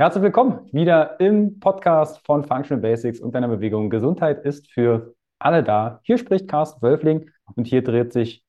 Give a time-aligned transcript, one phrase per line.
[0.00, 3.90] Herzlich willkommen wieder im Podcast von Functional Basics und deiner Bewegung.
[3.90, 6.00] Gesundheit ist für alle da.
[6.04, 8.42] Hier spricht Carsten Wölfling und hier dreht sich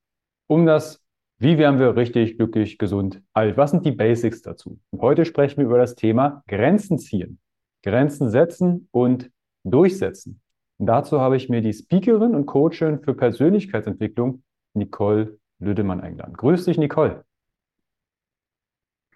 [0.46, 1.04] um das,
[1.36, 3.58] wie werden wir richtig glücklich, gesund, alt.
[3.58, 4.80] Was sind die Basics dazu?
[4.92, 7.38] Und heute sprechen wir über das Thema Grenzen ziehen,
[7.82, 9.30] Grenzen setzen und
[9.62, 10.40] durchsetzen.
[10.78, 14.42] Und dazu habe ich mir die Speakerin und Coachin für Persönlichkeitsentwicklung,
[14.72, 16.32] Nicole Lüdemann, eingeladen.
[16.32, 17.26] Grüß dich, Nicole.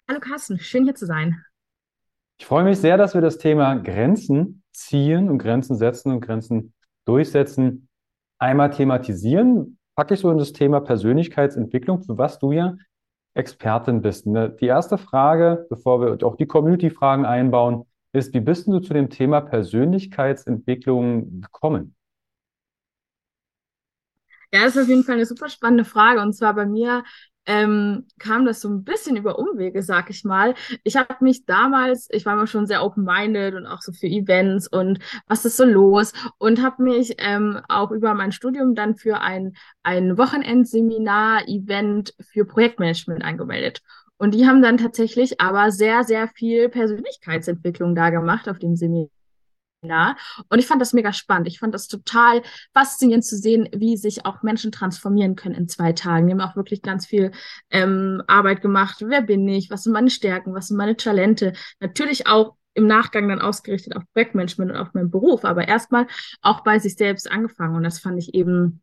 [0.06, 1.42] Hallo Carsten, schön hier zu sein.
[2.38, 6.74] Ich freue mich sehr, dass wir das Thema Grenzen ziehen und Grenzen setzen und Grenzen
[7.06, 7.88] durchsetzen
[8.38, 9.78] einmal thematisieren.
[9.94, 12.76] Packe ich so in das Thema Persönlichkeitsentwicklung, für was du ja
[13.34, 14.26] Expertin bist.
[14.26, 14.54] Ne?
[14.60, 19.10] Die erste Frage, bevor wir auch die Community-Fragen einbauen, ist, wie bist du zu dem
[19.10, 21.94] Thema Persönlichkeitsentwicklung gekommen?
[24.52, 26.20] Ja, das ist auf jeden Fall eine super spannende Frage.
[26.20, 27.04] Und zwar bei mir
[27.46, 30.54] ähm, kam das so ein bisschen über Umwege, sag ich mal.
[30.84, 34.68] Ich habe mich damals, ich war immer schon sehr open-minded und auch so für Events
[34.68, 39.20] und was ist so los und habe mich ähm, auch über mein Studium dann für
[39.20, 43.82] ein, ein Wochenendseminar-Event für Projektmanagement angemeldet.
[44.18, 49.15] Und die haben dann tatsächlich aber sehr, sehr viel Persönlichkeitsentwicklung da gemacht auf dem Seminar.
[49.86, 50.16] Seminar.
[50.48, 51.48] Und ich fand das mega spannend.
[51.48, 52.42] Ich fand das total
[52.74, 56.26] faszinierend zu sehen, wie sich auch Menschen transformieren können in zwei Tagen.
[56.26, 57.30] Die haben auch wirklich ganz viel
[57.70, 59.02] ähm, Arbeit gemacht.
[59.06, 59.70] Wer bin ich?
[59.70, 60.54] Was sind meine Stärken?
[60.54, 61.52] Was sind meine Talente?
[61.80, 66.06] Natürlich auch im Nachgang dann ausgerichtet auf Projektmanagement und auf meinen Beruf, aber erstmal
[66.42, 67.76] auch bei sich selbst angefangen.
[67.76, 68.82] Und das fand ich eben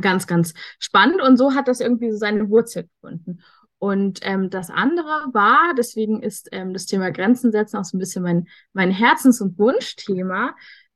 [0.00, 1.20] ganz, ganz spannend.
[1.20, 3.42] Und so hat das irgendwie so seine Wurzel gefunden.
[3.82, 7.98] Und ähm, das andere war, deswegen ist ähm, das Thema Grenzen setzen auch so ein
[7.98, 10.54] bisschen mein, mein Herzens- und Wunschthema,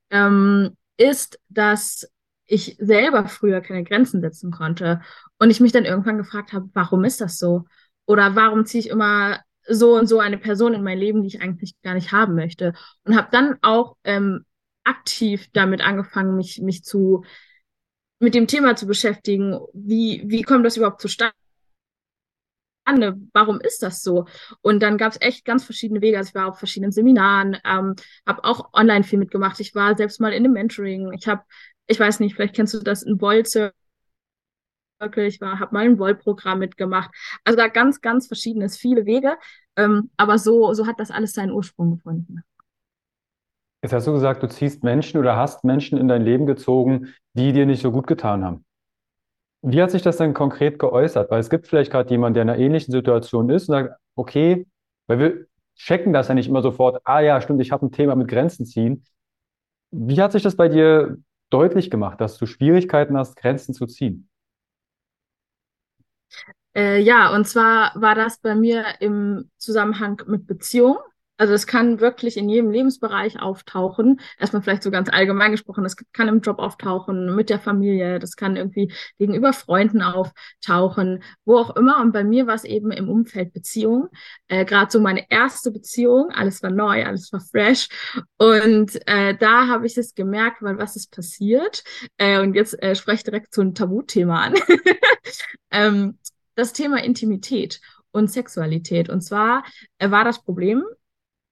[0.09, 2.09] ähm, ist, dass
[2.45, 5.01] ich selber früher keine Grenzen setzen konnte.
[5.37, 7.65] Und ich mich dann irgendwann gefragt habe, warum ist das so?
[8.05, 11.41] Oder warum ziehe ich immer so und so eine Person in mein Leben, die ich
[11.41, 12.71] eigentlich gar nicht haben möchte?
[13.03, 14.45] Und habe dann auch ähm,
[14.85, 17.25] aktiv damit angefangen, mich, mich zu
[18.19, 19.59] mit dem Thema zu beschäftigen.
[19.73, 21.35] Wie, wie kommt das überhaupt zustande?
[23.33, 24.25] Warum ist das so?
[24.61, 26.17] Und dann gab es echt ganz verschiedene Wege.
[26.17, 29.59] Also ich war auf verschiedenen Seminaren, ähm, habe auch online viel mitgemacht.
[29.59, 31.11] Ich war selbst mal in einem Mentoring.
[31.13, 31.41] Ich habe,
[31.87, 33.73] ich weiß nicht, vielleicht kennst du das, ein Volt-Circle.
[35.17, 37.11] Ich war, habe mal ein Volt-Programm mitgemacht.
[37.43, 39.37] Also da ganz, ganz verschiedenes, viele Wege.
[39.75, 42.43] Ähm, aber so, so hat das alles seinen Ursprung gefunden.
[43.83, 47.53] Jetzt hast du gesagt, du ziehst Menschen oder hast Menschen in dein Leben gezogen, die
[47.53, 48.65] dir nicht so gut getan haben.
[49.69, 51.29] Wie hat sich das denn konkret geäußert?
[51.29, 54.65] Weil es gibt vielleicht gerade jemanden, der in einer ähnlichen Situation ist und sagt, okay,
[55.07, 55.45] weil wir
[55.75, 58.65] checken das ja nicht immer sofort, ah ja, stimmt, ich habe ein Thema mit Grenzen
[58.65, 59.03] ziehen.
[59.91, 61.17] Wie hat sich das bei dir
[61.49, 64.29] deutlich gemacht, dass du Schwierigkeiten hast, Grenzen zu ziehen?
[66.73, 70.95] Äh, ja, und zwar war das bei mir im Zusammenhang mit Beziehung.
[71.37, 74.19] Also es kann wirklich in jedem Lebensbereich auftauchen.
[74.39, 78.35] Erstmal vielleicht so ganz allgemein gesprochen, das kann im Job auftauchen, mit der Familie, das
[78.35, 82.01] kann irgendwie gegenüber Freunden auftauchen, wo auch immer.
[82.01, 84.09] Und bei mir war es eben im Umfeld Beziehung.
[84.47, 87.87] Äh, Gerade so meine erste Beziehung, alles war neu, alles war fresh.
[88.37, 91.83] Und äh, da habe ich es gemerkt, weil was ist passiert?
[92.17, 94.55] Äh, und jetzt äh, spreche ich direkt so ein Tabuthema an.
[95.71, 96.17] ähm,
[96.55, 97.79] das Thema Intimität
[98.11, 99.09] und Sexualität.
[99.09, 99.63] Und zwar
[99.99, 100.83] äh, war das Problem,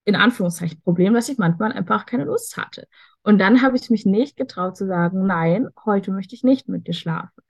[0.06, 2.88] in Anführungszeichen Problem, dass ich manchmal einfach keine Lust hatte.
[3.24, 6.88] Und dann habe ich mich nicht getraut zu sagen, nein, heute möchte ich nicht mit
[6.88, 7.42] dir schlafen.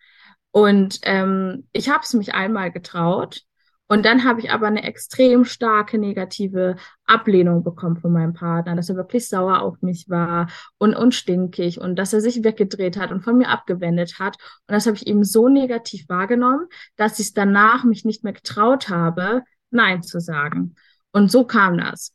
[0.51, 3.41] Und ähm, ich habe es mich einmal getraut.
[3.88, 8.89] Und dann habe ich aber eine extrem starke negative Ablehnung bekommen von meinem Partner, dass
[8.89, 13.11] er wirklich sauer auf mich war und, und stinkig und dass er sich weggedreht hat
[13.11, 14.37] und von mir abgewendet hat.
[14.67, 18.89] Und das habe ich eben so negativ wahrgenommen, dass ich danach mich nicht mehr getraut
[18.89, 20.75] habe, Nein zu sagen.
[21.11, 22.14] Und so kam das.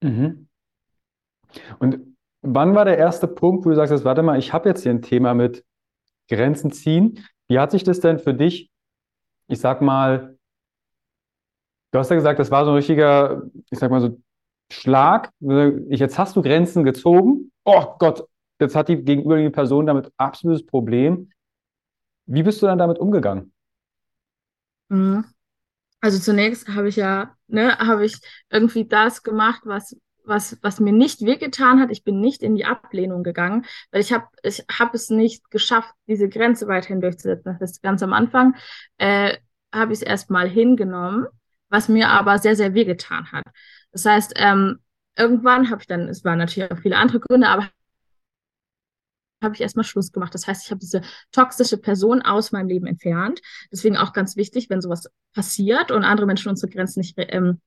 [0.00, 0.48] Mhm.
[1.78, 4.92] Und wann war der erste Punkt, wo du sagst, warte mal, ich habe jetzt hier
[4.92, 5.64] ein Thema mit
[6.28, 7.26] Grenzen ziehen.
[7.48, 8.70] Wie hat sich das denn für dich,
[9.48, 10.38] ich sag mal,
[11.90, 14.20] du hast ja gesagt, das war so ein richtiger, ich sag mal so
[14.72, 15.32] Schlag.
[15.40, 17.50] Jetzt hast du Grenzen gezogen.
[17.64, 18.24] Oh Gott,
[18.60, 21.30] jetzt hat die gegenüberliegende Person damit absolutes Problem.
[22.26, 23.52] Wie bist du dann damit umgegangen?
[24.88, 25.24] Mhm.
[26.00, 28.16] Also zunächst habe ich ja, ne, habe ich
[28.50, 31.90] irgendwie das gemacht, was was, was mir nicht wehgetan hat.
[31.90, 35.92] Ich bin nicht in die Ablehnung gegangen, weil ich habe ich hab es nicht geschafft,
[36.06, 37.52] diese Grenze weiterhin durchzusetzen.
[37.52, 38.54] Das heißt, ganz am Anfang
[38.98, 39.36] äh,
[39.72, 41.26] habe ich es erstmal hingenommen,
[41.68, 43.44] was mir aber sehr, sehr wehgetan hat.
[43.92, 44.78] Das heißt, ähm,
[45.16, 47.68] irgendwann habe ich dann, es waren natürlich auch viele andere Gründe, aber
[49.42, 50.34] habe ich erstmal Schluss gemacht.
[50.34, 51.02] Das heißt, ich habe diese
[51.32, 53.40] toxische Person aus meinem Leben entfernt.
[53.72, 57.60] Deswegen auch ganz wichtig, wenn sowas passiert und andere Menschen unsere Grenzen nicht ähm,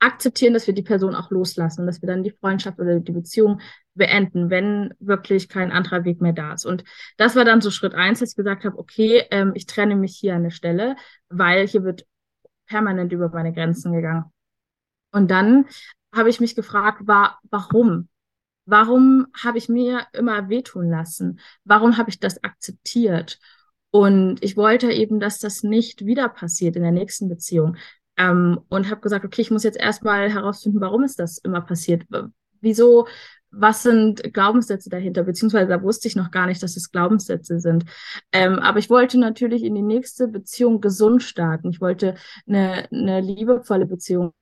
[0.00, 3.12] akzeptieren, dass wir die Person auch loslassen und dass wir dann die Freundschaft oder die
[3.12, 3.60] Beziehung
[3.94, 6.66] beenden, wenn wirklich kein anderer Weg mehr da ist.
[6.66, 6.84] Und
[7.16, 10.16] das war dann so Schritt eins, dass ich gesagt habe, okay, ähm, ich trenne mich
[10.16, 10.96] hier an der Stelle,
[11.28, 12.06] weil hier wird
[12.66, 14.24] permanent über meine Grenzen gegangen.
[15.12, 15.66] Und dann
[16.14, 18.08] habe ich mich gefragt, war, warum?
[18.66, 21.40] Warum habe ich mir immer wehtun lassen?
[21.64, 23.38] Warum habe ich das akzeptiert?
[23.90, 27.76] Und ich wollte eben, dass das nicht wieder passiert in der nächsten Beziehung.
[28.16, 32.04] Ähm, und habe gesagt, okay, ich muss jetzt erstmal herausfinden, warum ist das immer passiert?
[32.60, 33.06] Wieso,
[33.50, 35.22] was sind Glaubenssätze dahinter?
[35.24, 37.84] Beziehungsweise da wusste ich noch gar nicht, dass es Glaubenssätze sind.
[38.32, 41.70] Ähm, aber ich wollte natürlich in die nächste Beziehung gesund starten.
[41.70, 42.14] Ich wollte
[42.46, 44.32] eine, eine liebevolle Beziehung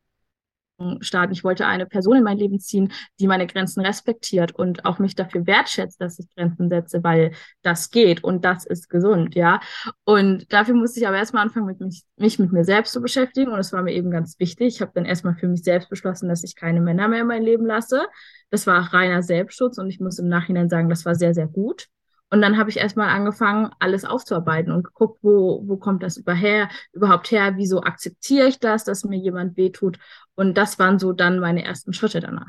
[1.01, 1.33] starten.
[1.33, 5.15] Ich wollte eine Person in mein Leben ziehen, die meine Grenzen respektiert und auch mich
[5.15, 7.33] dafür wertschätzt, dass ich Grenzen setze, weil
[7.63, 9.61] das geht und das ist gesund, ja.
[10.05, 13.51] Und dafür musste ich aber erstmal anfangen, mit mich, mich mit mir selbst zu beschäftigen
[13.51, 14.75] und das war mir eben ganz wichtig.
[14.77, 17.43] Ich habe dann erstmal für mich selbst beschlossen, dass ich keine Männer mehr in mein
[17.43, 18.07] Leben lasse.
[18.51, 21.89] Das war reiner Selbstschutz und ich muss im Nachhinein sagen, das war sehr, sehr gut.
[22.33, 26.71] Und dann habe ich erstmal angefangen, alles aufzuarbeiten und geguckt, wo, wo kommt das überher,
[26.95, 29.99] überhaupt her, wieso akzeptiere ich das, dass mir jemand wehtut.
[30.35, 32.49] Und das waren so dann meine ersten Schritte danach.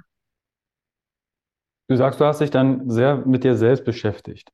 [1.90, 4.50] Du sagst, du hast dich dann sehr mit dir selbst beschäftigt.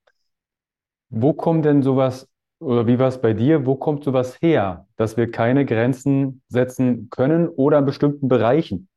[1.10, 2.28] Wo kommt denn sowas,
[2.58, 7.12] oder wie war es bei dir, wo kommt sowas her, dass wir keine Grenzen setzen
[7.12, 8.88] können oder in bestimmten Bereichen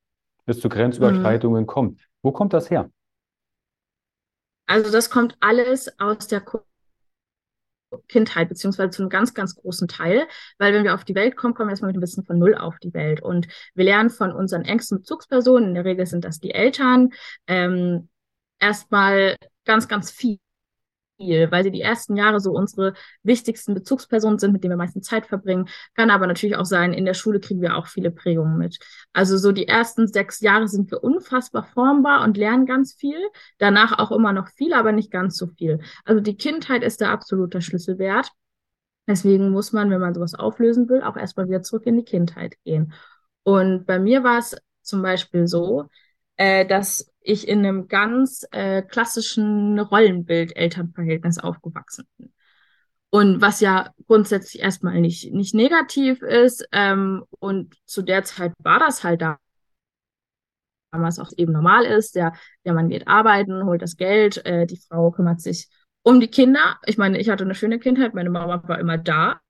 [0.46, 1.66] bis zu Grenzüberschreitungen mhm.
[1.66, 2.00] kommt?
[2.22, 2.88] Wo kommt das her?
[4.72, 6.42] Also das kommt alles aus der
[8.08, 10.26] Kindheit, beziehungsweise zu einem ganz, ganz großen Teil,
[10.56, 12.54] weil wenn wir auf die Welt kommen, kommen wir erstmal mit ein bisschen von Null
[12.54, 13.20] auf die Welt.
[13.20, 17.10] Und wir lernen von unseren engsten Bezugspersonen, in der Regel sind das die Eltern,
[17.46, 18.08] ähm,
[18.60, 19.36] erstmal
[19.66, 20.38] ganz, ganz viel
[21.22, 25.06] viel, weil sie die ersten Jahre so unsere wichtigsten Bezugspersonen sind, mit denen wir meistens
[25.06, 25.68] Zeit verbringen.
[25.94, 28.78] Kann aber natürlich auch sein, in der Schule kriegen wir auch viele Prägungen mit.
[29.12, 33.18] Also so die ersten sechs Jahre sind wir unfassbar formbar und lernen ganz viel.
[33.58, 35.80] Danach auch immer noch viel, aber nicht ganz so viel.
[36.04, 38.30] Also die Kindheit ist der absolute Schlüsselwert.
[39.06, 42.54] Deswegen muss man, wenn man sowas auflösen will, auch erstmal wieder zurück in die Kindheit
[42.64, 42.92] gehen.
[43.42, 45.88] Und bei mir war es zum Beispiel so,
[46.36, 52.32] äh, dass ich in einem ganz äh, klassischen Rollenbild-Elternverhältnis aufgewachsen bin.
[53.10, 56.66] Und was ja grundsätzlich erstmal nicht, nicht negativ ist.
[56.72, 59.38] Ähm, und zu der Zeit war das halt da
[60.92, 62.14] damals auch eben normal ist.
[62.14, 62.32] Der,
[62.64, 65.68] der Mann geht arbeiten, holt das Geld, äh, die Frau kümmert sich
[66.02, 66.78] um die Kinder.
[66.86, 69.40] Ich meine, ich hatte eine schöne Kindheit, meine Mama war immer da.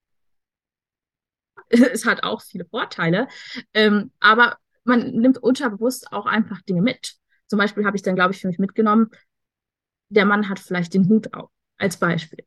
[1.69, 3.29] es hat auch viele Vorteile.
[3.75, 7.15] Ähm, aber man nimmt unterbewusst auch einfach Dinge mit.
[7.47, 9.11] Zum Beispiel habe ich dann, glaube ich, für mich mitgenommen,
[10.09, 12.45] der Mann hat vielleicht den Hut auf, als Beispiel.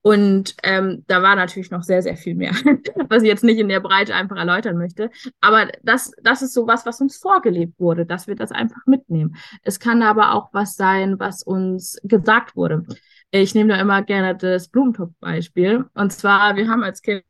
[0.00, 2.52] Und ähm, da war natürlich noch sehr, sehr viel mehr,
[3.08, 5.10] was ich jetzt nicht in der Breite einfach erläutern möchte.
[5.40, 9.36] Aber das, das ist so was, was uns vorgelebt wurde, dass wir das einfach mitnehmen.
[9.62, 12.86] Es kann aber auch was sein, was uns gesagt wurde.
[13.30, 15.84] Ich nehme da immer gerne das Blumentopf-Beispiel.
[15.94, 17.24] Und zwar, wir haben als Kind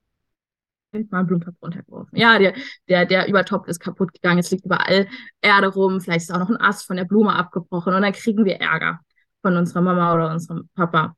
[0.93, 2.19] mal einen Blumentopf runtergeworfen.
[2.19, 2.55] Ja, der,
[2.89, 5.07] der, der Übertopf ist kaputt gegangen, es liegt überall
[5.41, 8.45] Erde rum, vielleicht ist auch noch ein Ast von der Blume abgebrochen und dann kriegen
[8.45, 9.01] wir Ärger
[9.43, 11.15] von unserer Mama oder unserem Papa.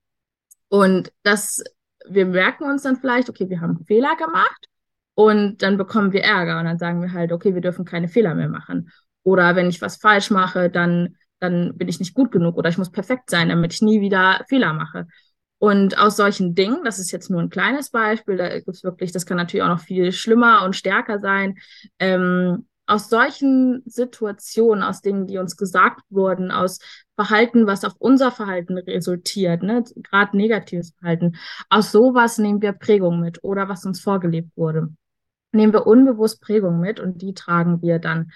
[0.69, 1.63] Und das,
[2.09, 4.67] wir merken uns dann vielleicht, okay, wir haben einen Fehler gemacht
[5.15, 8.35] und dann bekommen wir Ärger und dann sagen wir halt, okay, wir dürfen keine Fehler
[8.35, 8.91] mehr machen.
[9.23, 12.79] Oder wenn ich was falsch mache, dann, dann bin ich nicht gut genug oder ich
[12.79, 15.07] muss perfekt sein, damit ich nie wieder Fehler mache.
[15.61, 19.13] Und aus solchen Dingen, das ist jetzt nur ein kleines Beispiel, da gibt es wirklich,
[19.13, 21.59] das kann natürlich auch noch viel schlimmer und stärker sein.
[21.99, 26.79] Ähm, aus solchen Situationen, aus Dingen, die uns gesagt wurden, aus
[27.15, 31.37] Verhalten, was auf unser Verhalten resultiert, ne, gerade negatives Verhalten,
[31.69, 34.89] aus sowas nehmen wir Prägung mit oder was uns vorgelebt wurde.
[35.53, 38.33] Nehmen wir unbewusst Prägung mit und die tragen wir dann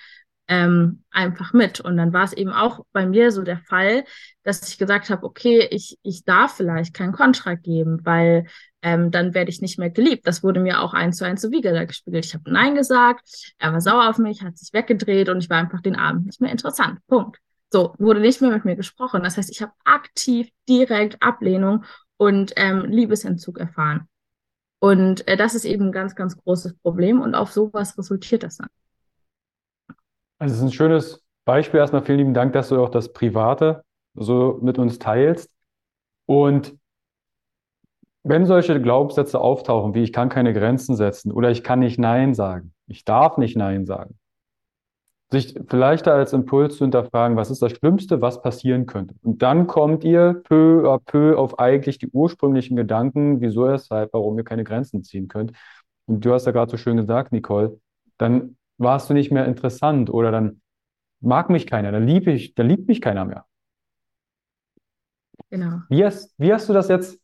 [0.48, 1.80] ähm, einfach mit.
[1.80, 4.04] Und dann war es eben auch bei mir so der Fall,
[4.42, 8.46] dass ich gesagt habe, okay, ich, ich darf vielleicht keinen Kontrakt geben, weil
[8.82, 10.26] ähm, dann werde ich nicht mehr geliebt.
[10.26, 12.26] Das wurde mir auch eins zu eins so wieder gespiegelt.
[12.26, 15.58] Ich habe Nein gesagt, er war sauer auf mich, hat sich weggedreht und ich war
[15.58, 16.98] einfach den Abend nicht mehr interessant.
[17.06, 17.38] Punkt.
[17.72, 19.22] So, wurde nicht mehr mit mir gesprochen.
[19.22, 21.84] Das heißt, ich habe aktiv direkt Ablehnung
[22.18, 24.06] und ähm, Liebesentzug erfahren.
[24.78, 28.58] Und äh, das ist eben ein ganz, ganz großes Problem und auf sowas resultiert das
[28.58, 28.68] dann.
[30.44, 31.80] Also es ist ein schönes Beispiel.
[31.80, 33.82] Erstmal vielen lieben Dank, dass du auch das Private
[34.12, 35.50] so mit uns teilst.
[36.26, 36.76] Und
[38.24, 42.34] wenn solche Glaubenssätze auftauchen, wie ich kann keine Grenzen setzen oder ich kann nicht Nein
[42.34, 44.18] sagen, ich darf nicht Nein sagen,
[45.30, 49.14] sich vielleicht als Impuls zu hinterfragen, was ist das Schlimmste, was passieren könnte.
[49.22, 54.36] Und dann kommt ihr peu à peu auf eigentlich die ursprünglichen Gedanken, wieso, weshalb, warum
[54.36, 55.52] ihr keine Grenzen ziehen könnt.
[56.04, 57.80] Und du hast ja gerade so schön gesagt, Nicole,
[58.18, 60.60] dann warst du nicht mehr interessant oder dann
[61.20, 63.46] mag mich keiner, dann liebe ich, dann liebt mich keiner mehr.
[65.50, 65.80] Genau.
[65.88, 67.18] Wie hast, wie hast du das jetzt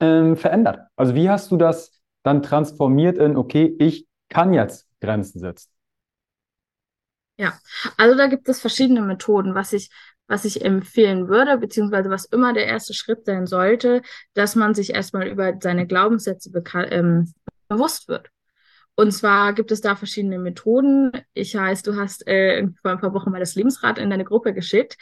[0.00, 0.80] ähm, verändert?
[0.96, 1.92] Also wie hast du das
[2.22, 5.70] dann transformiert in, okay, ich kann jetzt Grenzen setzen?
[7.38, 7.58] Ja,
[7.96, 9.54] also da gibt es verschiedene Methoden.
[9.54, 9.90] Was ich,
[10.26, 14.02] was ich empfehlen würde, beziehungsweise was immer der erste Schritt sein sollte,
[14.34, 16.50] dass man sich erstmal über seine Glaubenssätze
[16.90, 17.32] ähm,
[17.68, 18.30] bewusst wird.
[18.96, 21.12] Und zwar gibt es da verschiedene Methoden.
[21.34, 24.54] Ich weiß, du hast äh, vor ein paar Wochen mal das Lebensrad in deine Gruppe
[24.54, 24.96] geschickt.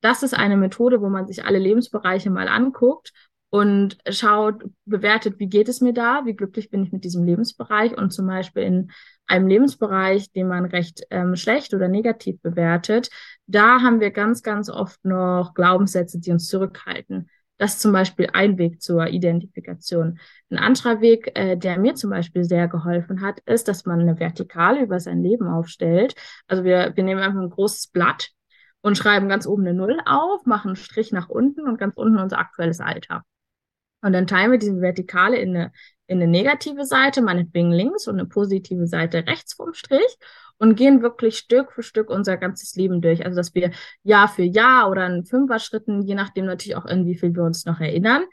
[0.00, 3.12] Das ist eine Methode, wo man sich alle Lebensbereiche mal anguckt
[3.50, 7.96] und schaut, bewertet, wie geht es mir da, wie glücklich bin ich mit diesem Lebensbereich
[7.98, 8.92] und zum Beispiel in
[9.26, 13.10] einem Lebensbereich, den man recht ähm, schlecht oder negativ bewertet,
[13.46, 17.28] da haben wir ganz, ganz oft noch Glaubenssätze, die uns zurückhalten.
[17.60, 20.18] Das ist zum Beispiel ein Weg zur Identifikation.
[20.48, 24.18] Ein anderer Weg, äh, der mir zum Beispiel sehr geholfen hat, ist, dass man eine
[24.18, 26.14] Vertikale über sein Leben aufstellt.
[26.48, 28.30] Also wir, wir nehmen einfach ein großes Blatt
[28.80, 32.18] und schreiben ganz oben eine Null auf, machen einen Strich nach unten und ganz unten
[32.18, 33.24] unser aktuelles Alter.
[34.00, 35.72] Und dann teilen wir diese Vertikale in eine,
[36.06, 40.16] in eine negative Seite, meinetwegen links und eine positive Seite rechts vom Strich
[40.60, 43.24] und gehen wirklich Stück für Stück unser ganzes Leben durch.
[43.24, 47.34] Also, dass wir Jahr für Jahr oder in Fünfer-Schritten, je nachdem natürlich auch irgendwie viel
[47.34, 48.24] wir uns noch erinnern,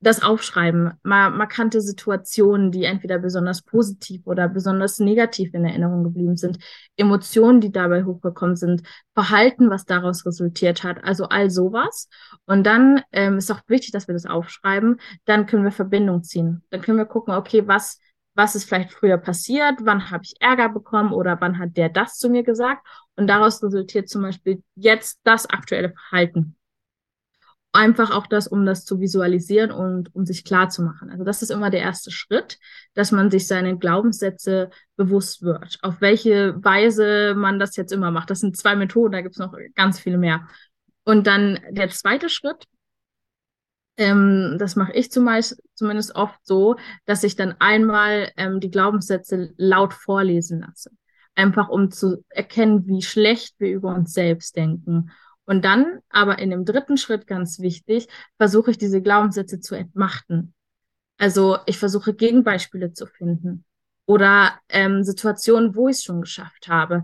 [0.00, 6.36] das aufschreiben, mal markante Situationen, die entweder besonders positiv oder besonders negativ in Erinnerung geblieben
[6.36, 6.58] sind,
[6.96, 8.82] Emotionen, die dabei hochgekommen sind,
[9.14, 12.08] Verhalten, was daraus resultiert hat, also all sowas.
[12.46, 15.00] Und dann ähm, ist auch wichtig, dass wir das aufschreiben.
[15.24, 16.62] Dann können wir Verbindung ziehen.
[16.70, 17.98] Dann können wir gucken, okay, was
[18.34, 22.18] was ist vielleicht früher passiert, wann habe ich Ärger bekommen oder wann hat der das
[22.18, 22.86] zu mir gesagt.
[23.16, 26.56] Und daraus resultiert zum Beispiel jetzt das aktuelle Verhalten
[27.74, 31.10] einfach auch das, um das zu visualisieren und um sich klar zu machen.
[31.10, 32.58] Also das ist immer der erste Schritt,
[32.94, 35.78] dass man sich seine Glaubenssätze bewusst wird.
[35.82, 38.30] Auf welche Weise man das jetzt immer macht.
[38.30, 40.46] Das sind zwei Methoden, da gibt es noch ganz viele mehr.
[41.04, 42.64] Und dann der zweite Schritt,
[43.96, 49.52] ähm, das mache ich zumeist, zumindest oft so, dass ich dann einmal ähm, die Glaubenssätze
[49.56, 50.90] laut vorlesen lasse.
[51.34, 55.10] Einfach um zu erkennen, wie schlecht wir über uns selbst denken
[55.46, 58.08] und dann, aber in dem dritten Schritt ganz wichtig,
[58.38, 60.54] versuche ich diese Glaubenssätze zu entmachten.
[61.18, 63.64] Also ich versuche Gegenbeispiele zu finden
[64.06, 67.02] oder ähm, Situationen, wo ich es schon geschafft habe.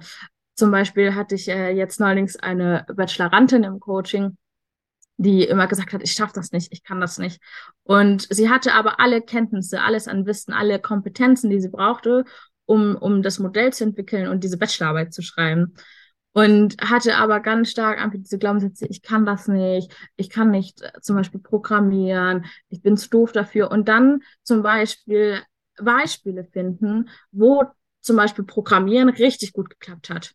[0.54, 4.36] Zum Beispiel hatte ich äh, jetzt neulich eine Bachelorantin im Coaching,
[5.22, 7.40] die immer gesagt hat, ich schaffe das nicht, ich kann das nicht.
[7.82, 12.24] Und sie hatte aber alle Kenntnisse, alles an Wissen, alle Kompetenzen, die sie brauchte,
[12.66, 15.74] um, um das Modell zu entwickeln und diese Bachelorarbeit zu schreiben
[16.32, 20.80] und hatte aber ganz stark einfach diese Glaubenssätze, ich kann das nicht, ich kann nicht
[20.82, 23.70] äh, zum Beispiel programmieren, ich bin zu doof dafür.
[23.70, 25.40] Und dann zum Beispiel
[25.82, 27.64] Beispiele finden, wo
[28.00, 30.32] zum Beispiel Programmieren richtig gut geklappt hat.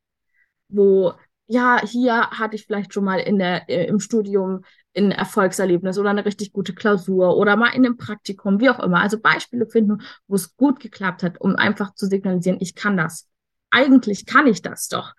[0.67, 1.13] Wo,
[1.47, 4.63] ja, hier hatte ich vielleicht schon mal in der, äh, im Studium
[4.97, 9.01] ein Erfolgserlebnis oder eine richtig gute Klausur oder mal in einem Praktikum, wie auch immer.
[9.01, 13.27] Also Beispiele finden, wo es gut geklappt hat, um einfach zu signalisieren, ich kann das.
[13.69, 15.13] Eigentlich kann ich das doch.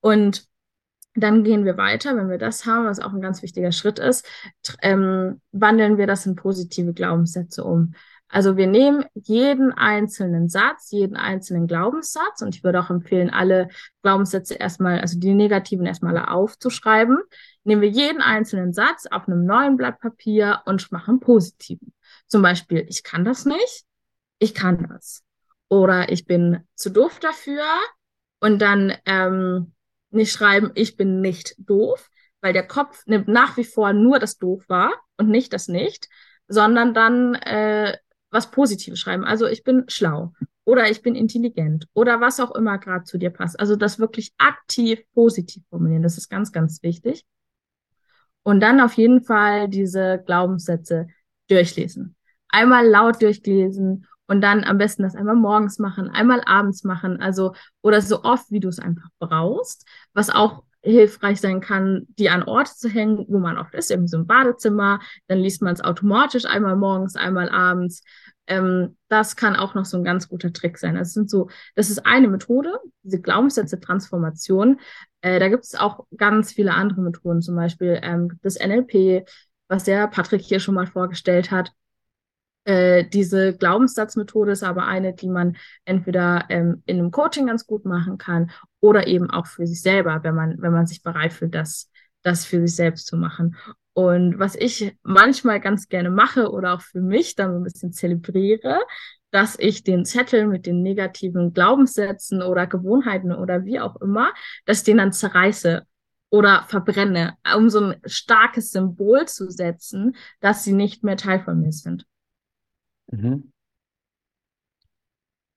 [0.00, 0.46] Und
[1.14, 4.26] dann gehen wir weiter, wenn wir das haben, was auch ein ganz wichtiger Schritt ist,
[4.82, 7.94] ähm, wandeln wir das in positive Glaubenssätze um.
[8.30, 13.68] Also wir nehmen jeden einzelnen Satz, jeden einzelnen Glaubenssatz und ich würde auch empfehlen, alle
[14.02, 17.18] Glaubenssätze erstmal, also die negativen erstmal aufzuschreiben.
[17.64, 21.92] Nehmen wir jeden einzelnen Satz auf einem neuen Blatt Papier und machen positiven.
[22.26, 23.84] Zum Beispiel, ich kann das nicht,
[24.38, 25.24] ich kann das.
[25.68, 27.64] Oder ich bin zu doof dafür
[28.38, 29.72] und dann ähm,
[30.10, 32.08] nicht schreiben, ich bin nicht doof,
[32.40, 36.08] weil der Kopf nimmt nach wie vor nur das doof wahr und nicht das nicht,
[36.48, 37.96] sondern dann äh,
[38.30, 39.24] was Positives schreiben.
[39.24, 40.32] Also ich bin schlau
[40.64, 43.58] oder ich bin intelligent oder was auch immer gerade zu dir passt.
[43.58, 47.24] Also das wirklich aktiv positiv formulieren, das ist ganz, ganz wichtig.
[48.42, 51.08] Und dann auf jeden Fall diese Glaubenssätze
[51.48, 52.16] durchlesen.
[52.48, 57.52] Einmal laut durchlesen und dann am besten das einmal morgens machen, einmal abends machen, also
[57.82, 62.42] oder so oft, wie du es einfach brauchst, was auch hilfreich sein kann, die an
[62.42, 65.82] Orte zu hängen, wo man oft ist, irgendwie so ein Badezimmer, dann liest man es
[65.82, 68.02] automatisch einmal morgens, einmal abends.
[68.46, 70.94] Ähm, das kann auch noch so ein ganz guter Trick sein.
[70.94, 74.80] Das sind so, das ist eine Methode, diese Glaubenssätze-Transformation.
[75.20, 79.26] Äh, da gibt es auch ganz viele andere Methoden, zum Beispiel ähm, es NLP,
[79.68, 81.72] was der Patrick hier schon mal vorgestellt hat.
[82.64, 87.84] Äh, diese Glaubenssatzmethode ist aber eine, die man entweder ähm, in einem Coaching ganz gut
[87.84, 88.50] machen kann
[88.80, 91.90] oder eben auch für sich selber, wenn man, wenn man sich bereit fühlt, das,
[92.22, 93.56] das für sich selbst zu machen.
[93.92, 98.78] Und was ich manchmal ganz gerne mache oder auch für mich dann ein bisschen zelebriere,
[99.30, 104.32] dass ich den Zettel mit den negativen Glaubenssätzen oder Gewohnheiten oder wie auch immer,
[104.66, 105.86] dass ich den dann zerreiße
[106.30, 111.60] oder verbrenne, um so ein starkes Symbol zu setzen, dass sie nicht mehr Teil von
[111.60, 112.06] mir sind.
[113.10, 113.52] Mhm.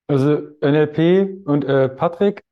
[0.06, 2.42] Also NLP und äh, Patrick,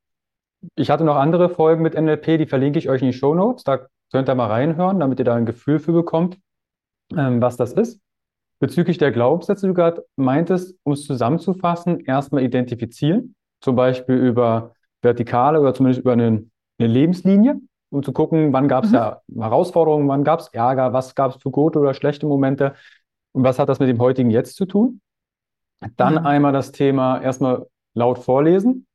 [0.75, 3.63] ich hatte noch andere Folgen mit NLP, die verlinke ich euch in die Show Notes.
[3.63, 6.39] Da könnt ihr mal reinhören, damit ihr da ein Gefühl für bekommt,
[7.15, 7.99] ähm, was das ist.
[8.59, 14.73] Bezüglich der Glaubenssätze, die du gerade meintest, um es zusammenzufassen, erstmal identifizieren, zum Beispiel über
[15.01, 16.45] vertikale oder zumindest über eine,
[16.79, 18.95] eine Lebenslinie, um zu gucken, wann gab es mhm.
[18.95, 22.73] ja Herausforderungen, wann gab es Ärger, was gab es für gute oder schlechte Momente
[23.33, 25.01] und was hat das mit dem heutigen Jetzt zu tun.
[25.97, 26.25] Dann mhm.
[26.25, 28.87] einmal das Thema erstmal laut vorlesen,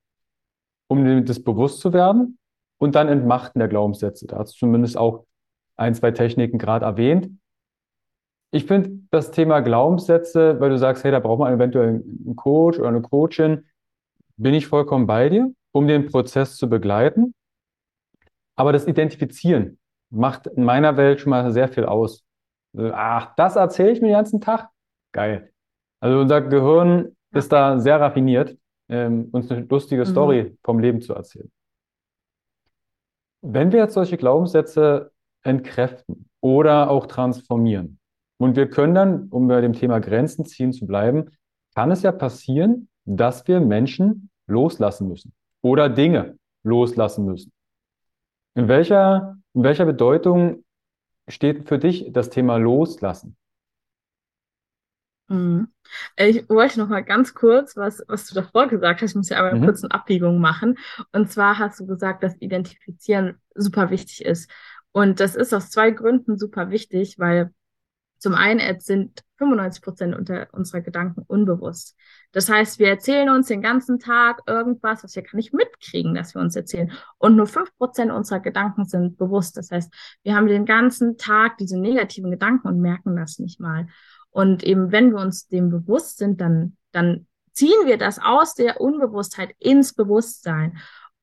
[0.89, 2.39] um das bewusst zu werden
[2.79, 4.27] und dann Entmachten der Glaubenssätze.
[4.27, 5.27] Da hast du zumindest auch
[5.77, 7.31] ein, zwei Techniken gerade erwähnt.
[8.51, 12.79] Ich finde das Thema Glaubenssätze, weil du sagst, hey, da braucht man eventuell einen Coach
[12.79, 13.67] oder eine Coachin,
[14.37, 17.35] bin ich vollkommen bei dir, um den Prozess zu begleiten.
[18.57, 19.79] Aber das Identifizieren
[20.11, 22.25] macht in meiner Welt schon mal sehr viel aus.
[22.77, 24.69] Ach, das erzähle ich mir den ganzen Tag?
[25.13, 25.53] Geil.
[26.01, 27.39] Also unser Gehirn ja.
[27.39, 28.57] ist da sehr raffiniert,
[28.89, 30.07] ähm, uns eine lustige mhm.
[30.07, 31.51] Story vom Leben zu erzählen.
[33.41, 37.99] Wenn wir jetzt solche Glaubenssätze entkräften oder auch transformieren,
[38.41, 41.37] und wir können dann, um bei dem Thema Grenzen ziehen zu bleiben,
[41.75, 45.33] kann es ja passieren, dass wir Menschen loslassen müssen
[45.63, 47.53] oder Dinge loslassen müssen.
[48.55, 50.65] In welcher, in welcher Bedeutung
[51.29, 53.37] steht für dich das Thema Loslassen?
[55.29, 55.69] Mhm.
[56.17, 59.39] Ich wollte noch mal ganz kurz, was, was du davor gesagt hast, ich muss ja
[59.39, 59.65] aber eine mhm.
[59.67, 60.79] kurze Abbiegung machen.
[61.13, 64.51] Und zwar hast du gesagt, dass Identifizieren super wichtig ist.
[64.93, 67.53] Und das ist aus zwei Gründen super wichtig, weil
[68.19, 71.97] zum einen sind 95 Prozent unserer Gedanken unbewusst.
[72.33, 76.35] Das heißt, wir erzählen uns den ganzen Tag irgendwas, was wir gar nicht mitkriegen, dass
[76.35, 76.91] wir uns erzählen.
[77.19, 79.57] Und nur fünf Prozent unserer Gedanken sind bewusst.
[79.57, 79.93] Das heißt,
[80.25, 83.87] wir haben den ganzen Tag diese negativen Gedanken und merken das nicht mal.
[84.31, 88.81] Und eben, wenn wir uns dem bewusst sind, dann, dann ziehen wir das aus der
[88.81, 90.79] Unbewusstheit ins Bewusstsein.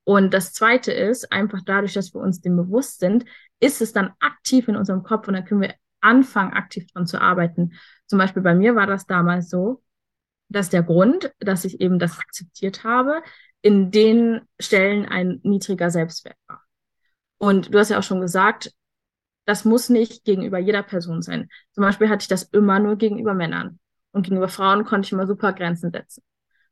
[0.05, 3.25] Und das zweite ist, einfach dadurch, dass wir uns dem bewusst sind,
[3.59, 5.73] ist es dann aktiv in unserem Kopf und dann können wir
[6.05, 7.73] anfangen, aktiv dran zu arbeiten.
[8.07, 9.83] Zum Beispiel bei mir war das damals so,
[10.47, 13.21] dass der Grund, dass ich eben das akzeptiert habe,
[13.61, 16.61] in den Stellen ein niedriger Selbstwert war.
[17.37, 18.71] Und du hast ja auch schon gesagt,
[19.45, 21.49] das muss nicht gegenüber jeder Person sein.
[21.73, 23.79] Zum Beispiel hatte ich das immer nur gegenüber Männern.
[24.11, 26.23] Und gegenüber Frauen konnte ich immer super Grenzen setzen.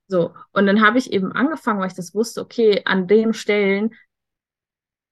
[0.08, 0.34] So.
[0.52, 3.94] Und dann habe ich eben angefangen, weil ich das wusste, okay, an den Stellen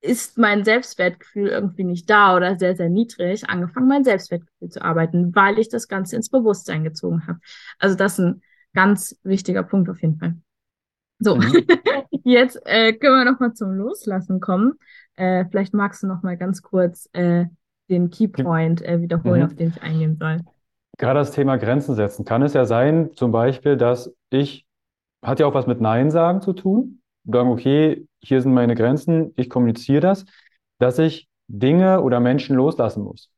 [0.02, 5.36] ist mein Selbstwertgefühl irgendwie nicht da oder sehr, sehr niedrig, angefangen, mein Selbstwertgefühl zu arbeiten,
[5.36, 7.40] weil ich das Ganze ins Bewusstsein gezogen habe.
[7.78, 8.42] Also das ist ein
[8.74, 10.36] ganz wichtiger Punkt auf jeden Fall.
[11.20, 11.66] So, mhm.
[12.24, 14.74] jetzt äh, können wir nochmal zum Loslassen kommen.
[15.16, 17.46] Äh, vielleicht magst du nochmal ganz kurz äh,
[17.90, 19.46] den Keypoint äh, wiederholen, mhm.
[19.46, 20.40] auf den ich eingehen soll.
[20.98, 22.26] Gerade das Thema Grenzen setzen.
[22.26, 24.66] Kann es ja sein, zum Beispiel, dass ich,
[25.24, 29.34] hat ja auch was mit Nein sagen zu tun, sagen, okay, hier sind meine Grenzen,
[29.36, 30.26] ich kommuniziere das,
[30.80, 33.30] dass ich Dinge oder Menschen loslassen muss.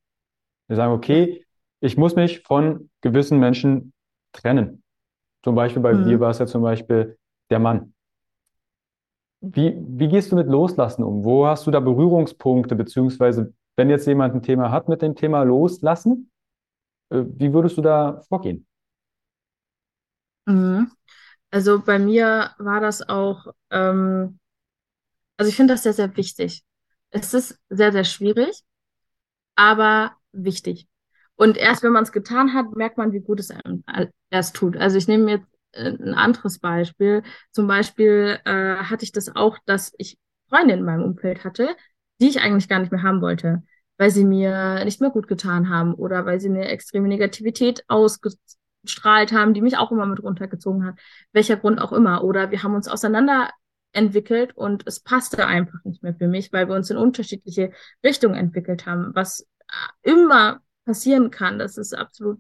[0.68, 1.46] Wir sagen, okay,
[1.80, 3.94] ich muss mich von gewissen Menschen
[4.32, 4.84] trennen.
[5.44, 6.06] Zum Beispiel bei mhm.
[6.06, 7.18] dir war es ja zum Beispiel
[7.50, 7.94] der Mann.
[9.42, 11.26] Wie, wie gehst du mit Loslassen um?
[11.26, 15.44] Wo hast du da Berührungspunkte, beziehungsweise wenn jetzt jemand ein Thema hat mit dem Thema
[15.44, 16.32] Loslassen,
[17.10, 18.66] äh, wie würdest du da vorgehen?
[20.46, 20.92] Mhm.
[21.52, 24.40] Also bei mir war das auch, ähm,
[25.38, 26.64] also ich finde das sehr, sehr wichtig.
[27.12, 28.64] Es ist sehr, sehr schwierig,
[29.56, 30.88] aber wichtig.
[31.36, 33.84] Und erst wenn man es getan hat, merkt man, wie gut es einem
[34.30, 34.78] erst tut.
[34.78, 37.24] Also ich nehme jetzt äh, ein anderes Beispiel.
[37.52, 40.18] Zum Beispiel äh, hatte ich das auch, dass ich
[40.50, 41.76] Freunde in meinem Umfeld hatte,
[42.22, 43.64] die ich eigentlich gar nicht mehr haben wollte,
[43.98, 48.32] weil sie mir nicht mehr gut getan haben oder weil sie mir extreme Negativität ausge
[48.84, 50.96] gestrahlt haben, die mich auch immer mit runtergezogen hat,
[51.32, 52.24] welcher Grund auch immer.
[52.24, 53.50] Oder wir haben uns auseinander
[53.94, 57.72] entwickelt und es passte einfach nicht mehr für mich, weil wir uns in unterschiedliche
[58.04, 59.48] Richtungen entwickelt haben, was
[60.02, 61.60] immer passieren kann.
[61.60, 62.40] Das ist absolut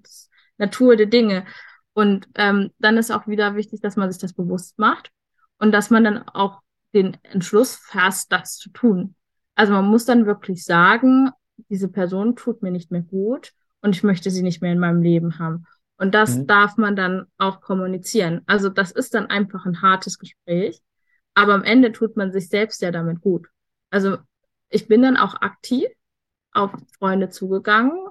[0.57, 1.45] Natur der Dinge.
[1.93, 5.11] Und ähm, dann ist auch wieder wichtig, dass man sich das bewusst macht
[5.59, 6.61] und dass man dann auch
[6.93, 9.15] den Entschluss fasst, das zu tun.
[9.55, 11.29] Also man muss dann wirklich sagen,
[11.69, 15.01] diese Person tut mir nicht mehr gut und ich möchte sie nicht mehr in meinem
[15.01, 15.65] Leben haben.
[15.97, 16.47] Und das mhm.
[16.47, 18.41] darf man dann auch kommunizieren.
[18.47, 20.81] Also das ist dann einfach ein hartes Gespräch,
[21.33, 23.47] aber am Ende tut man sich selbst ja damit gut.
[23.89, 24.17] Also
[24.69, 25.87] ich bin dann auch aktiv
[26.51, 28.07] auf Freunde zugegangen,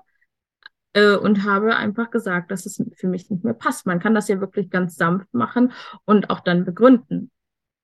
[0.95, 3.87] äh, und habe einfach gesagt, dass es für mich nicht mehr passt.
[3.87, 5.73] Man kann das ja wirklich ganz sanft machen
[6.05, 7.31] und auch dann begründen.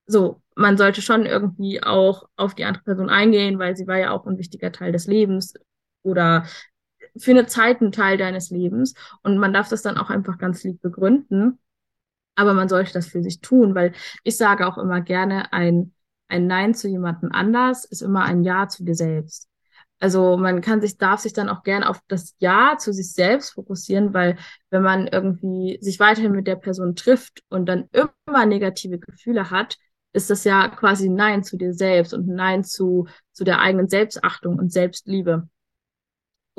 [0.07, 4.11] So, man sollte schon irgendwie auch auf die andere Person eingehen, weil sie war ja
[4.11, 5.53] auch ein wichtiger Teil des Lebens
[6.03, 6.45] oder
[7.17, 8.95] für eine Zeit ein Teil deines Lebens.
[9.23, 11.59] Und man darf das dann auch einfach ganz lieb begründen.
[12.35, 15.93] Aber man sollte das für sich tun, weil ich sage auch immer gerne, ein,
[16.27, 19.49] ein Nein zu jemandem anders ist immer ein Ja zu dir selbst.
[19.99, 23.51] Also man kann sich, darf sich dann auch gerne auf das Ja zu sich selbst
[23.51, 24.37] fokussieren, weil
[24.69, 29.77] wenn man irgendwie sich weiterhin mit der Person trifft und dann immer negative Gefühle hat,
[30.13, 34.57] ist das ja quasi Nein zu dir selbst und Nein zu, zu der eigenen Selbstachtung
[34.57, 35.49] und Selbstliebe.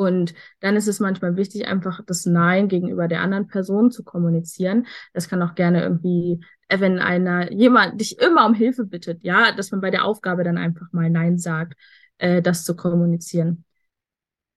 [0.01, 4.87] Und dann ist es manchmal wichtig, einfach das Nein gegenüber der anderen Person zu kommunizieren.
[5.13, 9.73] Das kann auch gerne irgendwie, wenn einer, jemand dich immer um Hilfe bittet, ja, dass
[9.73, 11.75] man bei der Aufgabe dann einfach mal Nein sagt
[12.17, 13.67] äh, das zu kommunizieren.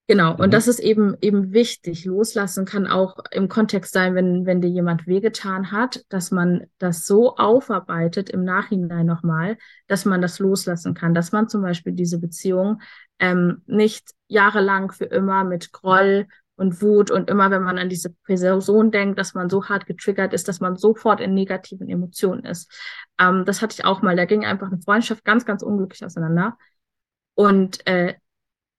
[0.07, 0.39] Genau, mhm.
[0.41, 2.03] und das ist eben eben wichtig.
[2.05, 7.05] Loslassen kann auch im Kontext sein, wenn, wenn dir jemand wehgetan hat, dass man das
[7.05, 12.19] so aufarbeitet im Nachhinein nochmal, dass man das loslassen kann, dass man zum Beispiel diese
[12.19, 12.81] Beziehung
[13.19, 18.09] ähm, nicht jahrelang für immer mit Groll und Wut und immer, wenn man an diese
[18.25, 22.69] Person denkt, dass man so hart getriggert ist, dass man sofort in negativen Emotionen ist.
[23.19, 24.17] Ähm, das hatte ich auch mal.
[24.17, 26.57] Da ging einfach eine Freundschaft ganz, ganz unglücklich auseinander
[27.35, 28.15] und äh,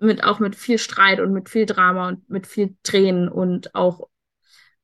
[0.04, 4.08] mit auch mit viel Streit und mit viel Drama und mit viel Tränen und auch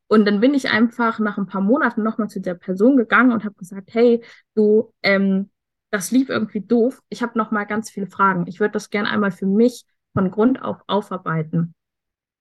[0.08, 3.44] und dann bin ich einfach nach ein paar Monaten nochmal zu der Person gegangen und
[3.44, 4.24] habe gesagt, hey,
[4.56, 5.50] du, ähm,
[5.92, 7.00] das lief irgendwie doof.
[7.10, 8.48] Ich habe noch mal ganz viele Fragen.
[8.48, 11.76] Ich würde das gerne einmal für mich von Grund auf aufarbeiten.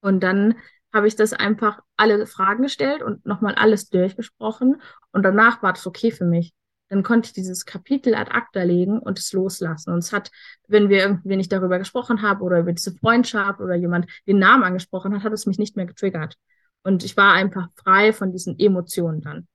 [0.02, 0.56] Und dann
[0.92, 4.82] habe ich das einfach alle Fragen gestellt und nochmal alles durchgesprochen.
[5.12, 6.54] Und danach war das okay für mich
[6.90, 9.94] dann konnte ich dieses Kapitel ad acta legen und es loslassen.
[9.94, 10.32] Und es hat,
[10.68, 14.64] wenn wir irgendwie nicht darüber gesprochen haben oder über diese Freundschaft oder jemand den Namen
[14.64, 16.36] angesprochen hat, hat es mich nicht mehr getriggert.
[16.84, 19.48] Und ich war einfach frei von diesen Emotionen dann.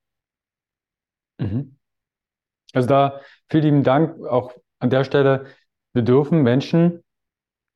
[1.37, 1.75] Mhm.
[2.73, 3.19] Also da
[3.49, 5.45] vielen lieben Dank auch an der Stelle.
[5.93, 7.03] Wir dürfen Menschen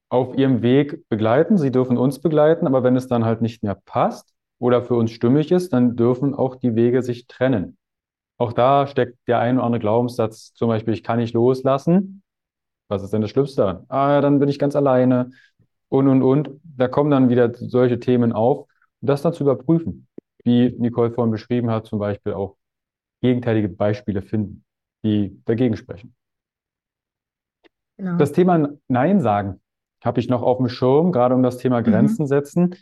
[0.09, 1.57] auf ihrem Weg begleiten.
[1.57, 5.11] Sie dürfen uns begleiten, aber wenn es dann halt nicht mehr passt oder für uns
[5.11, 7.77] stimmig ist, dann dürfen auch die Wege sich trennen.
[8.39, 12.23] Auch da steckt der ein oder andere Glaubenssatz, zum Beispiel, ich kann nicht loslassen.
[12.87, 13.85] Was ist denn das Schlimmste?
[13.89, 15.31] Ah, ja, dann bin ich ganz alleine
[15.89, 16.49] und, und, und.
[16.63, 18.59] Da kommen dann wieder solche Themen auf.
[19.01, 20.07] Und das dann zu überprüfen,
[20.45, 22.55] wie Nicole vorhin beschrieben hat, zum Beispiel auch
[23.21, 24.63] gegenteilige Beispiele finden,
[25.03, 26.15] die dagegen sprechen.
[27.97, 28.17] Genau.
[28.17, 29.59] Das Thema Nein sagen
[30.01, 31.85] habe ich noch auf dem Schirm, gerade um das Thema mhm.
[31.85, 32.27] Grenzen mhm.
[32.27, 32.75] setzen.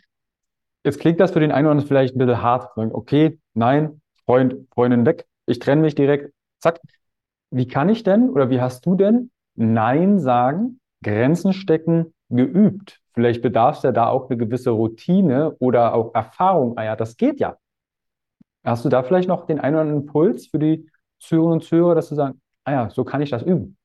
[0.84, 2.76] Jetzt klingt das für den einen oder anderen vielleicht ein bisschen hart.
[2.76, 6.80] Okay, nein, Freund, Freundin weg ich trenne mich direkt, zack.
[7.50, 13.00] Wie kann ich denn oder wie hast du denn Nein sagen, Grenzen stecken geübt?
[13.14, 16.76] Vielleicht bedarf es ja da auch eine gewisse Routine oder auch Erfahrung.
[16.76, 17.56] Ah ja, das geht ja.
[18.64, 21.94] Hast du da vielleicht noch den einen oder anderen Impuls für die Zuhörerinnen und Zuhörer,
[21.94, 23.76] dass du sagen, ah ja, so kann ich das üben?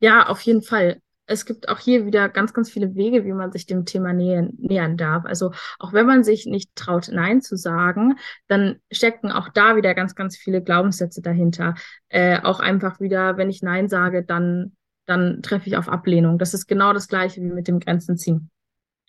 [0.00, 3.50] Ja, auf jeden Fall es gibt auch hier wieder ganz, ganz viele Wege, wie man
[3.50, 5.24] sich dem Thema nähern, nähern darf.
[5.24, 9.94] Also auch wenn man sich nicht traut, Nein zu sagen, dann stecken auch da wieder
[9.94, 11.74] ganz, ganz viele Glaubenssätze dahinter.
[12.08, 16.38] Äh, auch einfach wieder, wenn ich Nein sage, dann, dann treffe ich auf Ablehnung.
[16.38, 18.50] Das ist genau das Gleiche wie mit dem Grenzen ziehen.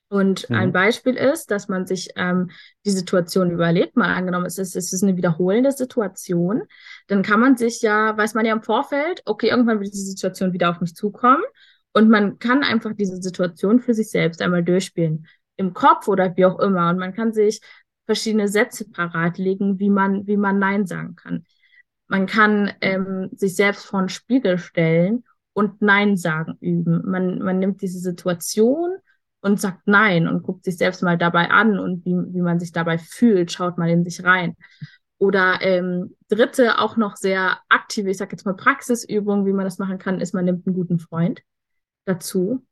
[0.07, 0.55] Und mhm.
[0.55, 2.51] ein Beispiel ist, dass man sich ähm,
[2.85, 6.61] die Situation überlegt, mal angenommen, es ist, es ist eine wiederholende Situation,
[7.07, 10.53] dann kann man sich ja, weiß man ja im Vorfeld, okay, irgendwann wird diese Situation
[10.53, 11.43] wieder auf mich zukommen
[11.95, 15.27] und man kann einfach diese Situation für sich selbst einmal durchspielen.
[15.55, 16.89] Im Kopf oder wie auch immer.
[16.89, 17.61] Und man kann sich
[18.05, 21.45] verschiedene Sätze parat legen, wie man, wie man Nein sagen kann.
[22.07, 27.09] Man kann ähm, sich selbst vor einen Spiegel stellen und Nein sagen üben.
[27.09, 28.97] Man, man nimmt diese Situation
[29.39, 32.73] und sagt Nein und guckt sich selbst mal dabei an und wie, wie man sich
[32.73, 34.57] dabei fühlt, schaut mal in sich rein.
[35.17, 39.79] Oder ähm, dritte, auch noch sehr aktive, ich sage jetzt mal Praxisübung, wie man das
[39.79, 41.41] machen kann, ist, man nimmt einen guten Freund
[42.05, 42.65] dazu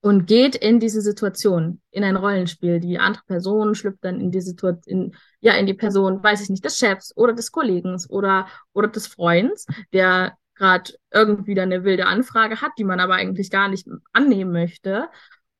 [0.00, 2.80] und geht in diese Situation, in ein Rollenspiel.
[2.80, 6.64] Die andere Person schlüpft dann in die Situation, ja, in die Person, weiß ich nicht,
[6.64, 12.06] des Chefs oder des Kollegen oder, oder des Freunds, der gerade irgendwie da eine wilde
[12.06, 15.08] Anfrage hat, die man aber eigentlich gar nicht annehmen möchte.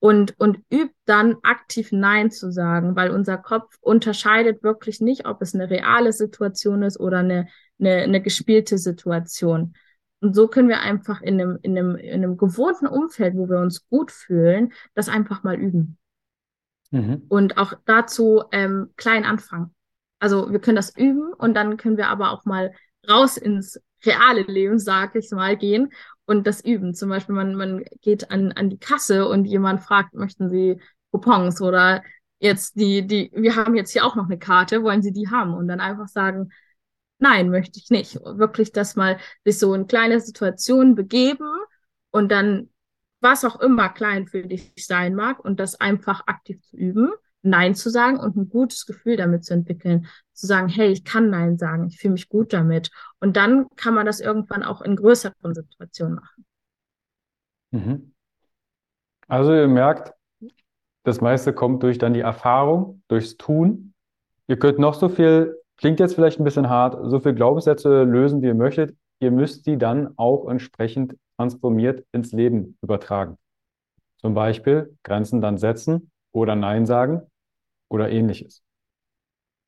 [0.01, 5.43] Und, und übt dann aktiv Nein zu sagen, weil unser Kopf unterscheidet wirklich nicht, ob
[5.43, 7.49] es eine reale Situation ist oder eine,
[7.81, 9.75] eine, eine gespielte Situation.
[10.21, 13.59] Und so können wir einfach in einem, in einem, in einem gewohnten Umfeld, wo wir
[13.59, 15.97] uns gut fühlen, das einfach mal üben.
[16.91, 17.23] Mhm.
[17.29, 19.75] Und auch dazu ähm, klein anfangen.
[20.19, 22.73] Also wir können das üben und dann können wir aber auch mal
[23.09, 25.93] raus ins reale Leben, sag ich mal, gehen
[26.27, 26.95] und das üben.
[26.95, 30.81] Zum Beispiel, man, man geht an, an die Kasse und jemand fragt, möchten Sie
[31.13, 32.03] Coupons oder
[32.41, 35.55] jetzt die, die, wir haben jetzt hier auch noch eine Karte, wollen Sie die haben?
[35.55, 36.51] Und dann einfach sagen,
[37.19, 38.17] nein, möchte ich nicht.
[38.17, 41.49] Wirklich das mal sich so in kleine Situationen begeben
[42.11, 42.71] und dann
[43.21, 47.75] was auch immer klein für dich sein mag und das einfach aktiv zu üben, Nein
[47.75, 51.57] zu sagen und ein gutes Gefühl damit zu entwickeln, zu sagen, hey, ich kann Nein
[51.57, 52.91] sagen, ich fühle mich gut damit.
[53.21, 56.45] Und dann kann man das irgendwann auch in größeren Situationen machen.
[57.71, 58.15] Mhm.
[59.29, 60.13] Also ihr merkt,
[61.05, 63.95] das meiste kommt durch dann die Erfahrung, durchs Tun.
[64.47, 68.43] Ihr könnt noch so viel, klingt jetzt vielleicht ein bisschen hart, so viel Glaubenssätze lösen,
[68.43, 68.97] wie ihr möchtet.
[69.21, 73.39] Ihr müsst die dann auch entsprechend transformiert ins Leben übertragen.
[74.19, 77.23] Zum Beispiel Grenzen dann setzen oder Nein sagen
[77.89, 78.63] oder ähnliches.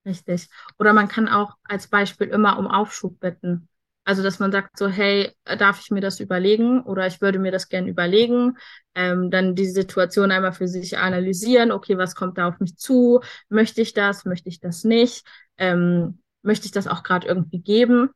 [0.05, 0.49] Richtig.
[0.79, 3.70] Oder man kann auch als Beispiel immer um Aufschub bitten.
[4.05, 7.53] Also, dass man sagt so, hey, darf ich mir das überlegen oder ich würde mir
[7.53, 8.57] das gerne überlegen.
[8.95, 11.71] Ähm, dann die Situation einmal für sich analysieren.
[11.71, 13.21] Okay, was kommt da auf mich zu?
[13.49, 14.25] Möchte ich das?
[14.25, 15.27] Möchte ich das nicht?
[15.59, 18.11] Ähm, möchte ich das auch gerade irgendwie geben?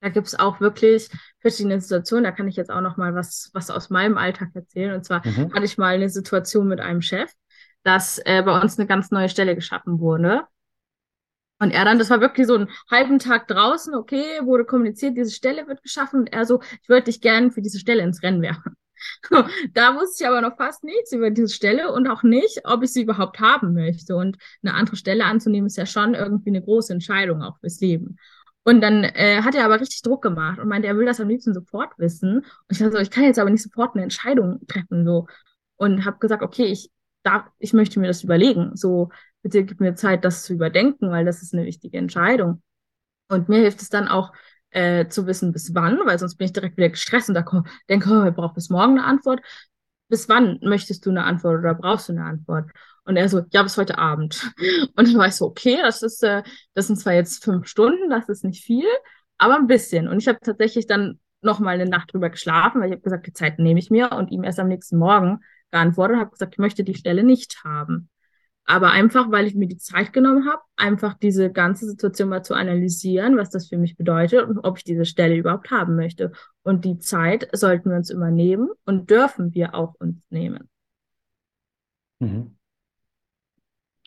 [0.00, 1.08] Da gibt es auch wirklich
[1.40, 2.24] verschiedene Situationen.
[2.24, 4.94] Da kann ich jetzt auch noch mal was, was aus meinem Alltag erzählen.
[4.94, 5.52] Und zwar mhm.
[5.54, 7.32] hatte ich mal eine Situation mit einem Chef,
[7.82, 10.44] dass äh, bei uns eine ganz neue Stelle geschaffen wurde.
[11.58, 15.30] Und er dann, das war wirklich so einen halben Tag draußen, okay, wurde kommuniziert, diese
[15.30, 16.20] Stelle wird geschaffen.
[16.20, 18.76] Und er so, ich würde dich gerne für diese Stelle ins Rennen werfen.
[19.72, 22.92] da wusste ich aber noch fast nichts über diese Stelle und auch nicht, ob ich
[22.92, 24.16] sie überhaupt haben möchte.
[24.16, 28.16] Und eine andere Stelle anzunehmen, ist ja schon irgendwie eine große Entscheidung auch fürs Leben.
[28.64, 31.28] Und dann äh, hat er aber richtig Druck gemacht und meinte, er will das am
[31.28, 32.38] liebsten sofort wissen.
[32.38, 35.26] Und ich dachte so, ich kann jetzt aber nicht sofort eine Entscheidung treffen, so.
[35.76, 36.90] Und habe gesagt, okay, ich
[37.26, 38.72] darf, ich möchte mir das überlegen.
[38.74, 39.10] So,
[39.42, 42.62] bitte gib mir Zeit, das zu überdenken, weil das ist eine wichtige Entscheidung.
[43.28, 44.32] Und mir hilft es dann auch,
[44.70, 47.44] äh, zu wissen, bis wann, weil sonst bin ich direkt wieder gestresst und da
[47.88, 49.40] denke, oh, ich brauche bis morgen eine Antwort.
[50.08, 52.70] Bis wann möchtest du eine Antwort oder brauchst du eine Antwort?
[53.04, 54.52] Und er so, ja, bis heute Abend.
[54.96, 56.42] Und dann war ich so, okay, das ist, äh,
[56.74, 58.86] das sind zwar jetzt fünf Stunden, das ist nicht viel,
[59.38, 60.08] aber ein bisschen.
[60.08, 63.26] Und ich habe tatsächlich dann noch mal eine Nacht drüber geschlafen, weil ich habe gesagt,
[63.26, 66.54] die Zeit nehme ich mir und ihm erst am nächsten Morgen geantwortet und habe gesagt,
[66.54, 68.08] ich möchte die Stelle nicht haben.
[68.68, 72.54] Aber einfach, weil ich mir die Zeit genommen habe, einfach diese ganze Situation mal zu
[72.54, 76.32] analysieren, was das für mich bedeutet und ob ich diese Stelle überhaupt haben möchte.
[76.62, 80.68] Und die Zeit sollten wir uns immer nehmen und dürfen wir auch uns nehmen.
[82.18, 82.56] Mhm.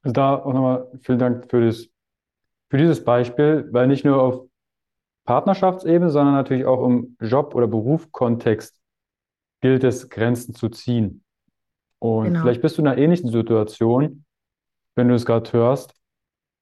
[0.04, 1.88] Also da auch nochmal vielen Dank für, das,
[2.70, 4.50] für dieses Beispiel, weil nicht nur auf
[5.24, 8.78] Partnerschaftsebene, sondern natürlich auch im Job- oder Berufskontext
[9.62, 11.24] gilt es, Grenzen zu ziehen.
[12.00, 12.42] Und genau.
[12.42, 14.26] vielleicht bist du in einer ähnlichen Situation,
[14.96, 15.94] wenn du es gerade hörst,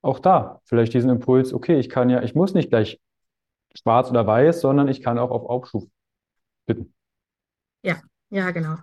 [0.02, 3.00] auch da vielleicht diesen Impuls, okay, ich kann ja, ich muss nicht gleich
[3.76, 5.89] schwarz oder weiß, sondern ich kann auch auf Aufschub
[6.65, 6.93] bitten.
[7.84, 8.76] Ja, ja, genau.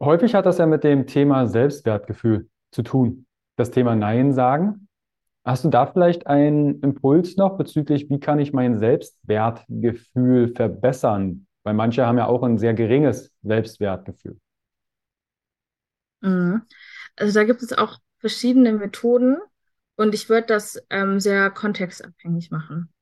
[0.00, 3.26] Häufig hat das ja mit dem Thema Selbstwertgefühl zu tun.
[3.56, 4.88] Das Thema Nein sagen.
[5.44, 11.46] Hast du da vielleicht einen Impuls noch bezüglich, wie kann ich mein Selbstwertgefühl verbessern?
[11.64, 14.38] Weil manche haben ja auch ein sehr geringes Selbstwertgefühl.
[16.20, 16.62] Mhm.
[17.16, 19.38] Also da gibt es auch verschiedene Methoden
[19.96, 22.92] und ich würde das ähm, sehr kontextabhängig machen.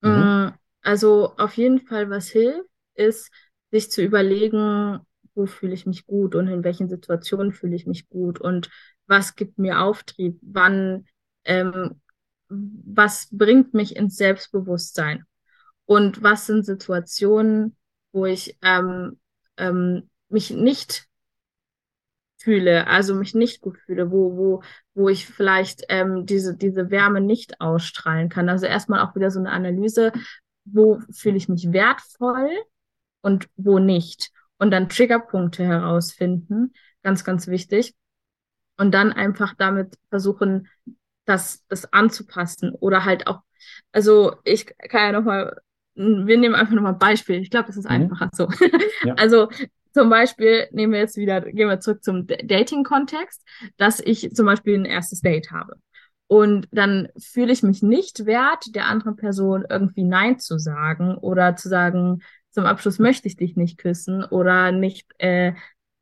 [0.00, 0.10] Mhm.
[0.10, 3.30] Mm, also auf jeden Fall, was hilft, ist,
[3.70, 5.00] sich zu überlegen,
[5.34, 8.70] wo fühle ich mich gut und in welchen Situationen fühle ich mich gut und
[9.06, 11.06] was gibt mir Auftrieb, wann,
[11.44, 12.00] ähm,
[12.48, 15.24] was bringt mich ins Selbstbewusstsein
[15.86, 17.76] und was sind Situationen,
[18.12, 19.18] wo ich ähm,
[19.56, 21.08] ähm, mich nicht
[22.42, 24.62] fühle, also mich nicht gut fühle, wo, wo,
[24.94, 28.48] wo ich vielleicht ähm, diese, diese Wärme nicht ausstrahlen kann.
[28.48, 30.12] Also erstmal auch wieder so eine Analyse,
[30.64, 32.50] wo fühle ich mich wertvoll
[33.20, 34.30] und wo nicht.
[34.58, 37.94] Und dann Triggerpunkte herausfinden, ganz, ganz wichtig.
[38.76, 40.68] Und dann einfach damit versuchen,
[41.24, 43.40] das, das anzupassen oder halt auch,
[43.92, 45.60] also ich kann ja nochmal,
[45.94, 47.36] wir nehmen einfach nochmal ein Beispiel.
[47.40, 47.90] Ich glaube, das ist mhm.
[47.90, 48.48] einfacher so.
[49.04, 49.14] Ja.
[49.18, 49.48] Also
[49.92, 53.42] zum Beispiel nehmen wir jetzt wieder, gehen wir zurück zum Dating-Kontext,
[53.76, 55.76] dass ich zum Beispiel ein erstes Date habe.
[56.26, 61.56] Und dann fühle ich mich nicht wert, der anderen Person irgendwie Nein zu sagen oder
[61.56, 65.52] zu sagen, zum Abschluss möchte ich dich nicht küssen oder nicht, äh,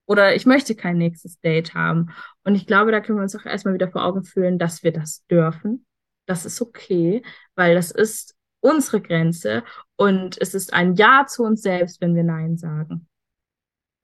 [0.07, 2.11] oder ich möchte kein nächstes Date haben.
[2.45, 4.93] Und ich glaube, da können wir uns auch erstmal wieder vor Augen führen, dass wir
[4.93, 5.85] das dürfen.
[6.27, 7.23] Das ist okay,
[7.57, 9.65] weil das ist unsere Grenze
[9.97, 13.09] und es ist ein Ja zu uns selbst, wenn wir Nein sagen.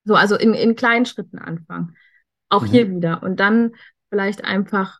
[0.07, 1.97] So, also in, in kleinen Schritten anfangen.
[2.47, 2.67] Auch mhm.
[2.67, 3.23] hier wieder.
[3.23, 3.75] Und dann
[4.09, 4.99] vielleicht einfach,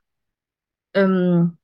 [0.93, 1.58] ähm,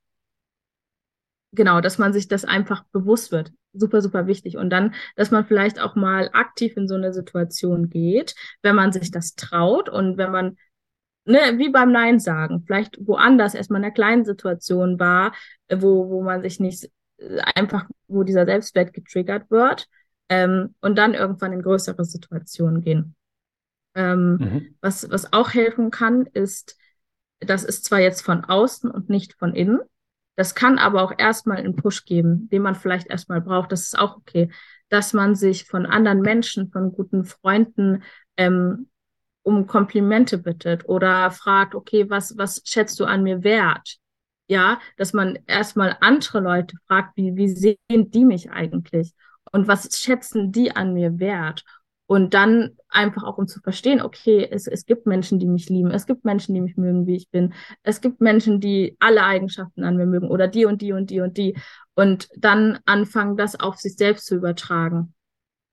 [1.52, 3.52] genau, dass man sich das einfach bewusst wird.
[3.74, 4.56] Super, super wichtig.
[4.56, 8.94] Und dann, dass man vielleicht auch mal aktiv in so eine Situation geht, wenn man
[8.94, 10.58] sich das traut und wenn man
[11.26, 15.34] ne, wie beim Nein sagen, vielleicht woanders erstmal in einer kleinen Situation war,
[15.68, 19.90] äh, wo, wo man sich nicht äh, einfach, wo dieser Selbstwert getriggert wird
[20.30, 23.16] ähm, und dann irgendwann in größere Situationen gehen.
[23.96, 24.76] Ähm, mhm.
[24.82, 26.78] was, was auch helfen kann, ist,
[27.40, 29.80] das ist zwar jetzt von außen und nicht von innen,
[30.36, 33.72] das kann aber auch erstmal einen Push geben, den man vielleicht erstmal braucht.
[33.72, 34.50] Das ist auch okay,
[34.90, 38.04] dass man sich von anderen Menschen, von guten Freunden
[38.38, 38.90] ähm,
[39.44, 43.98] um Komplimente bittet oder fragt, okay, was, was schätzt du an mir wert?
[44.48, 47.78] Ja, dass man erstmal andere Leute fragt, wie, wie sehen
[48.12, 49.14] die mich eigentlich?
[49.52, 51.64] Und was schätzen die an mir wert?
[52.06, 55.90] Und dann einfach auch, um zu verstehen, okay, es, es gibt Menschen, die mich lieben,
[55.90, 59.84] es gibt Menschen, die mich mögen, wie ich bin, es gibt Menschen, die alle Eigenschaften
[59.84, 61.56] an mir mögen oder die und die und die und die.
[61.96, 65.14] Und dann anfangen, das auf sich selbst zu übertragen.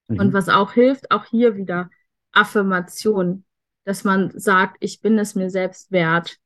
[0.09, 0.21] Mhm.
[0.21, 1.91] Und was auch hilft, auch hier wieder
[2.33, 3.45] Affirmation
[3.85, 6.37] dass man sagt, ich bin es mir selbst wert.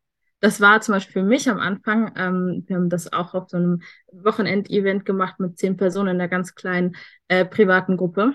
[0.41, 3.57] Das war zum Beispiel für mich am Anfang, ähm, wir haben das auch auf so
[3.57, 6.97] einem Wochenendevent gemacht mit zehn Personen in einer ganz kleinen
[7.29, 8.35] äh, privaten Gruppe,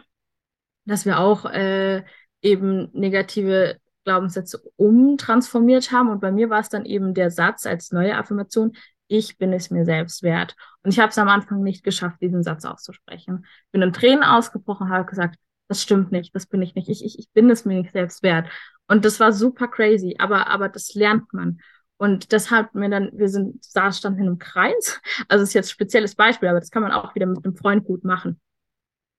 [0.89, 2.03] dass wir auch äh,
[2.41, 6.09] eben negative Glaubenssätze umtransformiert haben.
[6.09, 8.73] Und bei mir war es dann eben der Satz als neue Affirmation,
[9.07, 10.55] ich bin es mir selbst wert.
[10.83, 13.45] Und ich habe es am Anfang nicht geschafft, diesen Satz auszusprechen.
[13.71, 15.35] Bin in Tränen ausgebrochen, habe gesagt,
[15.67, 18.23] das stimmt nicht, das bin ich nicht, ich, ich, ich bin es mir nicht selbst
[18.23, 18.49] wert.
[18.87, 21.59] Und das war super crazy, aber, aber das lernt man.
[21.97, 24.99] Und das hat mir dann, wir sind, da standen in einem Kreis.
[25.27, 27.55] Also das ist jetzt ein spezielles Beispiel, aber das kann man auch wieder mit einem
[27.55, 28.39] Freund gut machen.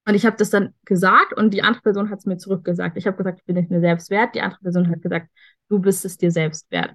[0.06, 2.96] Und ich habe das dann gesagt und die andere Person hat es mir zurückgesagt.
[2.96, 4.34] Ich habe gesagt, ich bin nicht mir selbst wert.
[4.34, 5.28] Die andere Person hat gesagt,
[5.68, 6.94] du bist es dir selbst wert.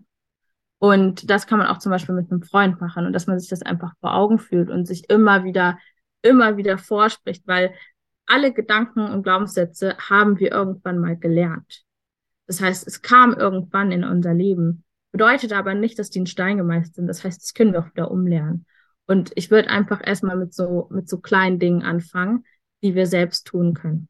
[0.79, 3.49] Und das kann man auch zum Beispiel mit einem Freund machen und dass man sich
[3.49, 5.77] das einfach vor Augen fühlt und sich immer wieder,
[6.21, 7.73] immer wieder vorspricht, weil
[8.25, 11.83] alle Gedanken und Glaubenssätze haben wir irgendwann mal gelernt.
[12.47, 14.83] Das heißt, es kam irgendwann in unser Leben.
[15.11, 17.07] Bedeutet aber nicht, dass die in Stein gemeißelt sind.
[17.07, 18.65] Das heißt, das können wir auch wieder umlernen.
[19.07, 22.43] Und ich würde einfach erstmal mit so, mit so kleinen Dingen anfangen,
[22.85, 24.07] die wir selbst tun können.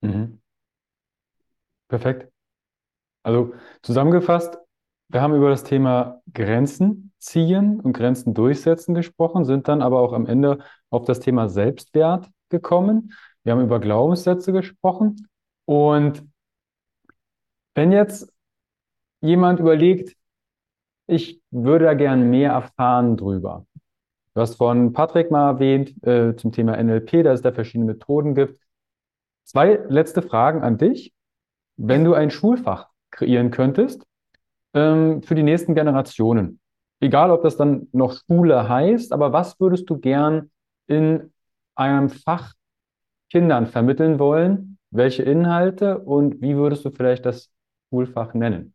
[0.00, 0.40] Mhm.
[1.88, 2.32] Perfekt.
[3.22, 4.56] Also zusammengefasst,
[5.08, 10.14] wir haben über das Thema Grenzen ziehen und Grenzen durchsetzen gesprochen, sind dann aber auch
[10.14, 13.12] am Ende auf das Thema Selbstwert gekommen.
[13.42, 15.28] Wir haben über Glaubenssätze gesprochen
[15.66, 16.24] und
[17.74, 18.32] wenn jetzt
[19.20, 20.16] jemand überlegt,
[21.06, 23.66] ich würde da gern mehr erfahren drüber.
[24.34, 28.34] Du hast von Patrick mal erwähnt äh, zum Thema NLP, dass es da verschiedene Methoden
[28.34, 28.60] gibt.
[29.44, 31.12] Zwei letzte Fragen an dich.
[31.76, 34.04] Wenn du ein Schulfach kreieren könntest
[34.74, 36.60] ähm, für die nächsten Generationen,
[37.00, 40.50] egal ob das dann noch Schule heißt, aber was würdest du gern
[40.86, 41.32] in
[41.74, 42.54] einem Fach
[43.30, 44.78] Kindern vermitteln wollen?
[44.90, 47.50] Welche Inhalte und wie würdest du vielleicht das
[47.88, 48.74] Schulfach nennen?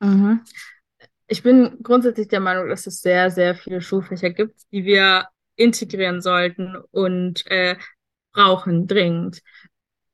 [0.00, 0.44] Mhm.
[1.28, 6.22] Ich bin grundsätzlich der Meinung, dass es sehr, sehr viele Schulfächer gibt, die wir integrieren
[6.22, 7.76] sollten und äh,
[8.32, 9.42] brauchen dringend.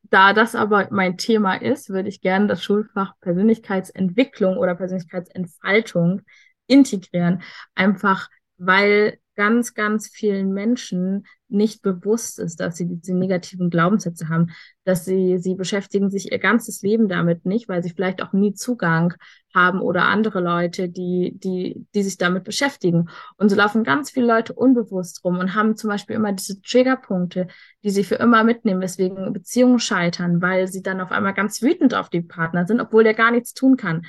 [0.02, 6.22] Da das aber mein Thema ist, würde ich gerne das Schulfach Persönlichkeitsentwicklung oder Persönlichkeitsentfaltung
[6.66, 7.42] integrieren.
[7.74, 14.52] Einfach weil ganz, ganz vielen Menschen nicht bewusst ist, dass sie diese negativen Glaubenssätze haben,
[14.84, 18.54] dass sie, sie beschäftigen sich ihr ganzes Leben damit nicht, weil sie vielleicht auch nie
[18.54, 19.14] Zugang
[19.54, 23.08] haben oder andere Leute, die, die, die sich damit beschäftigen.
[23.36, 27.46] Und so laufen ganz viele Leute unbewusst rum und haben zum Beispiel immer diese Triggerpunkte,
[27.82, 31.94] die sie für immer mitnehmen, weswegen Beziehungen scheitern, weil sie dann auf einmal ganz wütend
[31.94, 34.04] auf die Partner sind, obwohl der gar nichts tun kann.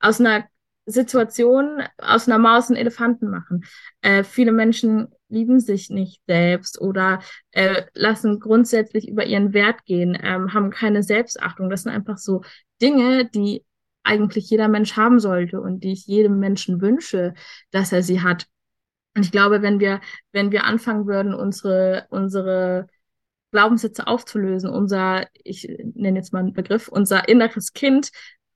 [0.00, 0.44] Aus einer
[0.86, 3.64] Situation aus einer Maus einen Elefanten machen.
[4.00, 7.20] Äh, viele Menschen lieben sich nicht selbst oder
[7.52, 11.70] äh, lassen grundsätzlich über ihren Wert gehen, ähm, haben keine Selbstachtung.
[11.70, 12.42] Das sind einfach so
[12.80, 13.64] Dinge, die
[14.02, 17.34] eigentlich jeder Mensch haben sollte und die ich jedem Menschen wünsche,
[17.70, 18.46] dass er sie hat.
[19.14, 20.00] Und ich glaube, wenn wir,
[20.32, 22.88] wenn wir anfangen würden, unsere, unsere
[23.50, 28.10] Glaubenssätze aufzulösen, unser, ich nenne jetzt mal einen Begriff, unser inneres Kind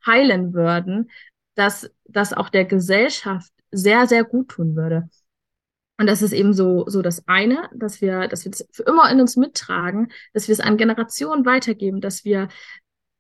[0.07, 1.11] heilen würden,
[1.55, 5.09] dass das auch der Gesellschaft sehr, sehr gut tun würde.
[5.97, 9.11] Und das ist eben so, so das eine, dass wir, dass wir das für immer
[9.11, 12.49] in uns mittragen, dass wir es an Generationen weitergeben, dass wir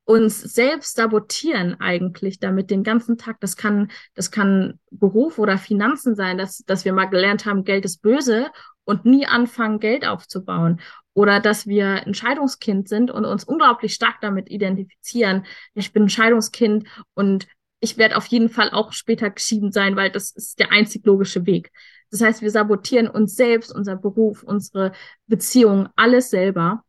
[0.05, 3.40] uns selbst sabotieren eigentlich damit den ganzen Tag.
[3.40, 7.84] Das kann, das kann Beruf oder Finanzen sein, dass, dass wir mal gelernt haben, Geld
[7.84, 8.50] ist böse
[8.84, 10.80] und nie anfangen, Geld aufzubauen.
[11.14, 15.46] Oder dass wir ein Scheidungskind sind und uns unglaublich stark damit identifizieren.
[15.74, 17.46] Ich bin ein Scheidungskind und
[17.80, 21.46] ich werde auf jeden Fall auch später geschieden sein, weil das ist der einzig logische
[21.46, 21.70] Weg.
[22.11, 24.92] Das heißt, wir sabotieren uns selbst, unser Beruf, unsere
[25.26, 26.82] Beziehungen, alles selber.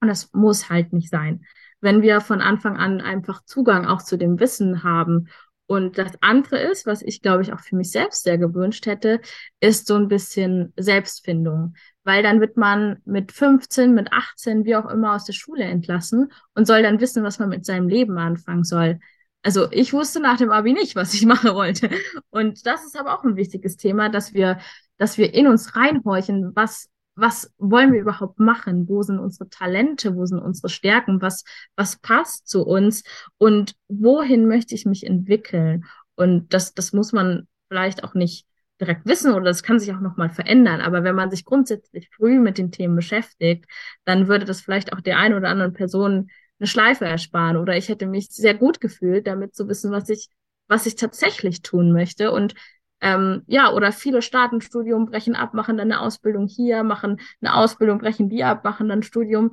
[0.00, 1.44] Und das muss halt nicht sein.
[1.82, 5.28] Wenn wir von Anfang an einfach Zugang auch zu dem Wissen haben.
[5.66, 9.20] Und das andere ist, was ich glaube ich auch für mich selbst sehr gewünscht hätte,
[9.60, 11.74] ist so ein bisschen Selbstfindung.
[12.04, 16.32] Weil dann wird man mit 15, mit 18, wie auch immer aus der Schule entlassen
[16.54, 18.98] und soll dann wissen, was man mit seinem Leben anfangen soll.
[19.42, 21.90] Also ich wusste nach dem Abi nicht, was ich machen wollte.
[22.30, 24.58] Und das ist aber auch ein wichtiges Thema, dass wir,
[24.98, 26.90] dass wir in uns reinhorchen, was,
[27.22, 28.88] was wollen wir überhaupt machen?
[28.88, 30.16] Wo sind unsere Talente?
[30.16, 31.22] Wo sind unsere Stärken?
[31.22, 31.44] Was,
[31.76, 33.04] was passt zu uns?
[33.38, 35.84] Und wohin möchte ich mich entwickeln?
[36.16, 38.44] Und das, das muss man vielleicht auch nicht
[38.80, 40.80] direkt wissen oder das kann sich auch nochmal verändern.
[40.80, 43.66] Aber wenn man sich grundsätzlich früh mit den Themen beschäftigt,
[44.04, 47.88] dann würde das vielleicht auch der einen oder anderen Person eine Schleife ersparen oder ich
[47.88, 50.28] hätte mich sehr gut gefühlt, damit zu wissen, was ich,
[50.66, 52.32] was ich tatsächlich tun möchte.
[52.32, 52.54] Und
[53.02, 57.54] ähm, ja, oder viele starten Studium, brechen ab, machen dann eine Ausbildung hier, machen eine
[57.54, 59.50] Ausbildung, brechen die ab, machen dann Studium.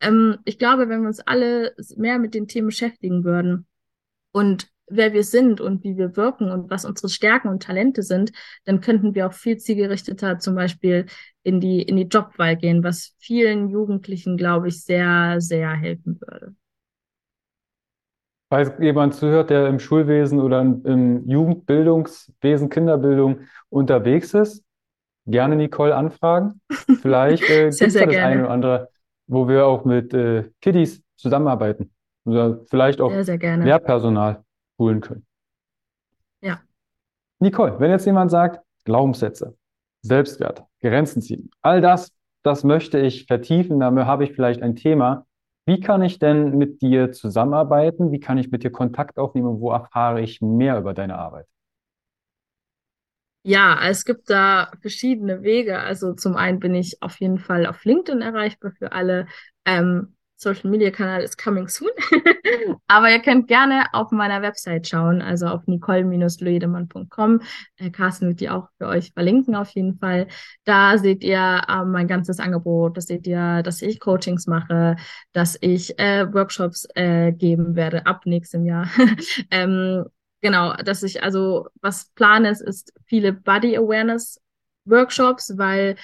[0.00, 3.66] Ähm, ich glaube, wenn wir uns alle mehr mit den Themen beschäftigen würden
[4.32, 8.30] und wer wir sind und wie wir wirken und was unsere Stärken und Talente sind,
[8.64, 11.06] dann könnten wir auch viel zielgerichteter zum Beispiel
[11.42, 16.54] in die, in die Jobwahl gehen, was vielen Jugendlichen, glaube ich, sehr, sehr helfen würde.
[18.50, 24.64] Falls jemand zuhört, der im Schulwesen oder im Jugendbildungswesen, Kinderbildung unterwegs ist,
[25.26, 26.60] gerne Nicole anfragen.
[27.02, 28.88] Vielleicht äh, gibt es da das eine oder andere,
[29.26, 31.92] wo wir auch mit äh, Kiddies zusammenarbeiten.
[32.24, 34.44] Oder vielleicht auch sehr, sehr Lehrpersonal
[34.78, 35.26] holen können.
[36.42, 36.60] Ja.
[37.38, 39.56] Nicole, wenn jetzt jemand sagt, Glaubenssätze,
[40.02, 45.26] Selbstwert, Grenzen ziehen, all das, das möchte ich vertiefen, damit habe ich vielleicht ein Thema.
[45.68, 48.10] Wie kann ich denn mit dir zusammenarbeiten?
[48.10, 49.60] Wie kann ich mit dir Kontakt aufnehmen?
[49.60, 51.46] Wo erfahre ich mehr über deine Arbeit?
[53.42, 55.78] Ja, es gibt da verschiedene Wege.
[55.78, 59.26] Also zum einen bin ich auf jeden Fall auf LinkedIn erreichbar für alle.
[59.64, 61.90] Ähm, Social Media Kanal ist coming soon.
[62.86, 67.40] Aber ihr könnt gerne auf meiner Website schauen, also auf nicole-luedemann.com.
[67.76, 70.28] Äh, Carsten wird die auch für euch verlinken auf jeden Fall.
[70.64, 72.96] Da seht ihr äh, mein ganzes Angebot.
[72.96, 74.94] Da seht ihr, dass ich Coachings mache,
[75.32, 78.88] dass ich äh, Workshops äh, geben werde ab nächstem Jahr.
[79.50, 80.04] ähm,
[80.40, 84.40] genau, dass ich also was plane ist, ist viele Body Awareness
[84.84, 85.96] Workshops, weil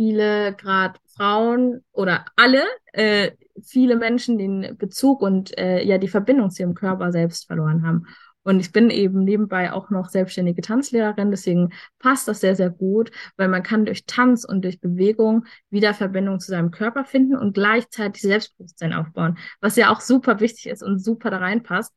[0.00, 3.32] viele gerade Frauen oder alle äh,
[3.62, 8.06] viele Menschen den Bezug und äh, ja die Verbindung zu ihrem Körper selbst verloren haben.
[8.42, 13.10] Und ich bin eben nebenbei auch noch selbstständige Tanzlehrerin, deswegen passt das sehr, sehr gut,
[13.36, 17.52] weil man kann durch Tanz und durch Bewegung wieder Verbindung zu seinem Körper finden und
[17.52, 21.92] gleichzeitig Selbstbewusstsein aufbauen, was ja auch super wichtig ist und super da reinpasst.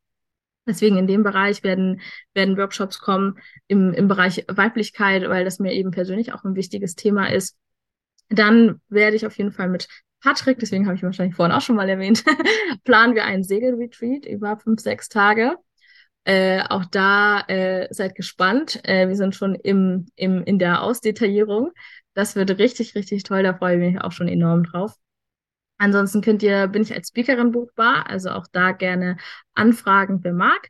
[0.68, 2.02] Deswegen in dem Bereich werden,
[2.34, 6.96] werden Workshops kommen im, im Bereich Weiblichkeit, weil das mir eben persönlich auch ein wichtiges
[6.96, 7.58] Thema ist.
[8.30, 9.88] Dann werde ich auf jeden Fall mit
[10.22, 12.24] Patrick, deswegen habe ich wahrscheinlich vorhin auch schon mal erwähnt,
[12.86, 15.58] planen wir einen Segelretreat über fünf, sechs Tage.
[16.26, 18.80] Äh, auch da äh, seid gespannt.
[18.86, 21.72] Äh, wir sind schon im, im, in der Ausdetaillierung.
[22.14, 23.44] Das wird richtig, richtig toll.
[23.44, 24.94] Da freue ich mich auch schon enorm drauf.
[25.78, 29.18] Ansonsten könnt ihr, bin ich als Speakerin buchbar, also auch da gerne
[29.54, 30.70] anfragen, wer mag.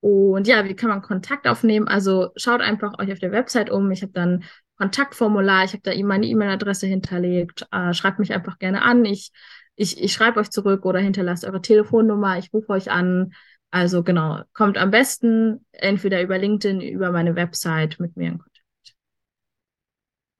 [0.00, 1.88] Und ja, wie kann man Kontakt aufnehmen?
[1.88, 3.90] Also schaut einfach euch auf der Website um.
[3.90, 4.44] Ich habe dann
[4.80, 5.64] Kontaktformular.
[5.64, 7.66] Ich habe da meine E-Mail-Adresse hinterlegt.
[7.70, 9.04] Äh, schreibt mich einfach gerne an.
[9.04, 9.30] Ich,
[9.76, 12.38] ich, ich schreibe euch zurück oder hinterlasst eure Telefonnummer.
[12.38, 13.32] Ich rufe euch an.
[13.70, 18.96] Also genau, kommt am besten entweder über LinkedIn, über meine Website mit mir in Kontakt.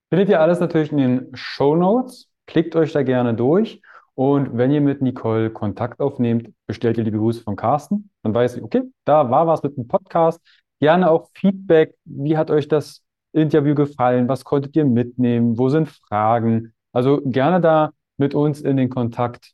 [0.09, 2.31] Findet ihr alles natürlich in den Show Notes.
[2.47, 3.83] Klickt euch da gerne durch.
[4.15, 8.11] Und wenn ihr mit Nicole Kontakt aufnehmt, bestellt ihr die Grüße von Carsten.
[8.23, 10.41] Dann weiß ich, okay, da war was mit dem Podcast.
[10.81, 11.95] Gerne auch Feedback.
[12.05, 13.03] Wie hat euch das
[13.33, 14.29] Interview gefallen?
[14.29, 15.59] Was konntet ihr mitnehmen?
[15.59, 16.75] Wo sind Fragen?
[16.93, 19.53] Also gerne da mit uns in den Kontakt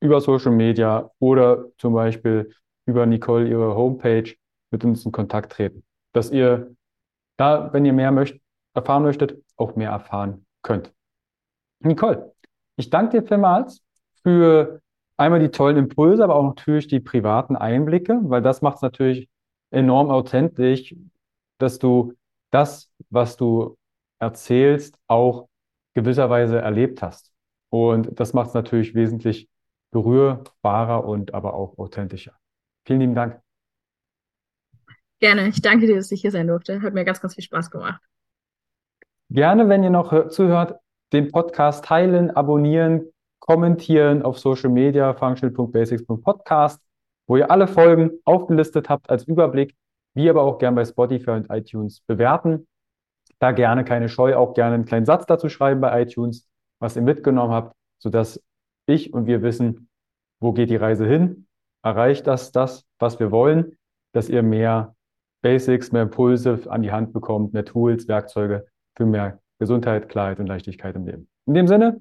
[0.00, 2.52] über Social Media oder zum Beispiel
[2.86, 4.34] über Nicole, ihre Homepage,
[4.70, 6.74] mit uns in Kontakt treten, dass ihr
[7.36, 8.40] da, wenn ihr mehr möcht
[8.74, 10.92] erfahren möchtet, auch mehr erfahren könnt.
[11.80, 12.32] Nicole,
[12.76, 13.82] ich danke dir vielmals
[14.22, 14.80] für
[15.16, 19.28] einmal die tollen Impulse, aber auch natürlich die privaten Einblicke, weil das macht es natürlich
[19.70, 20.94] enorm authentisch,
[21.58, 22.14] dass du
[22.50, 23.76] das, was du
[24.18, 25.48] erzählst, auch
[25.94, 27.32] gewisserweise erlebt hast.
[27.70, 29.48] Und das macht es natürlich wesentlich
[29.90, 32.32] berührbarer und aber auch authentischer.
[32.86, 33.40] Vielen lieben Dank.
[35.20, 35.48] Gerne.
[35.48, 36.82] Ich danke dir, dass ich hier sein durfte.
[36.82, 38.02] Hat mir ganz, ganz viel Spaß gemacht.
[39.30, 40.80] Gerne, wenn ihr noch zuhört,
[41.12, 46.82] den Podcast teilen, abonnieren, kommentieren auf Social Media, functional.basics.podcast,
[47.26, 49.74] wo ihr alle Folgen aufgelistet habt als Überblick
[50.14, 52.66] wie aber auch gern bei Spotify und iTunes bewerten.
[53.42, 57.02] Da gerne keine Scheu, auch gerne einen kleinen Satz dazu schreiben bei iTunes, was ihr
[57.02, 58.40] mitgenommen habt, sodass
[58.86, 59.88] ich und wir wissen,
[60.40, 61.48] wo geht die Reise hin?
[61.82, 63.76] Erreicht das das, was wir wollen,
[64.12, 64.94] dass ihr mehr
[65.42, 68.64] Basics, mehr Impulse an die Hand bekommt, mehr Tools, Werkzeuge
[68.96, 71.28] für mehr Gesundheit, Klarheit und Leichtigkeit im Leben.
[71.46, 72.00] In dem Sinne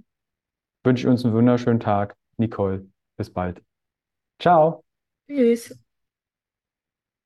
[0.84, 2.16] wünsche ich uns einen wunderschönen Tag.
[2.38, 2.86] Nicole,
[3.18, 3.64] bis bald.
[4.40, 4.84] Ciao.
[5.28, 5.76] Tschüss.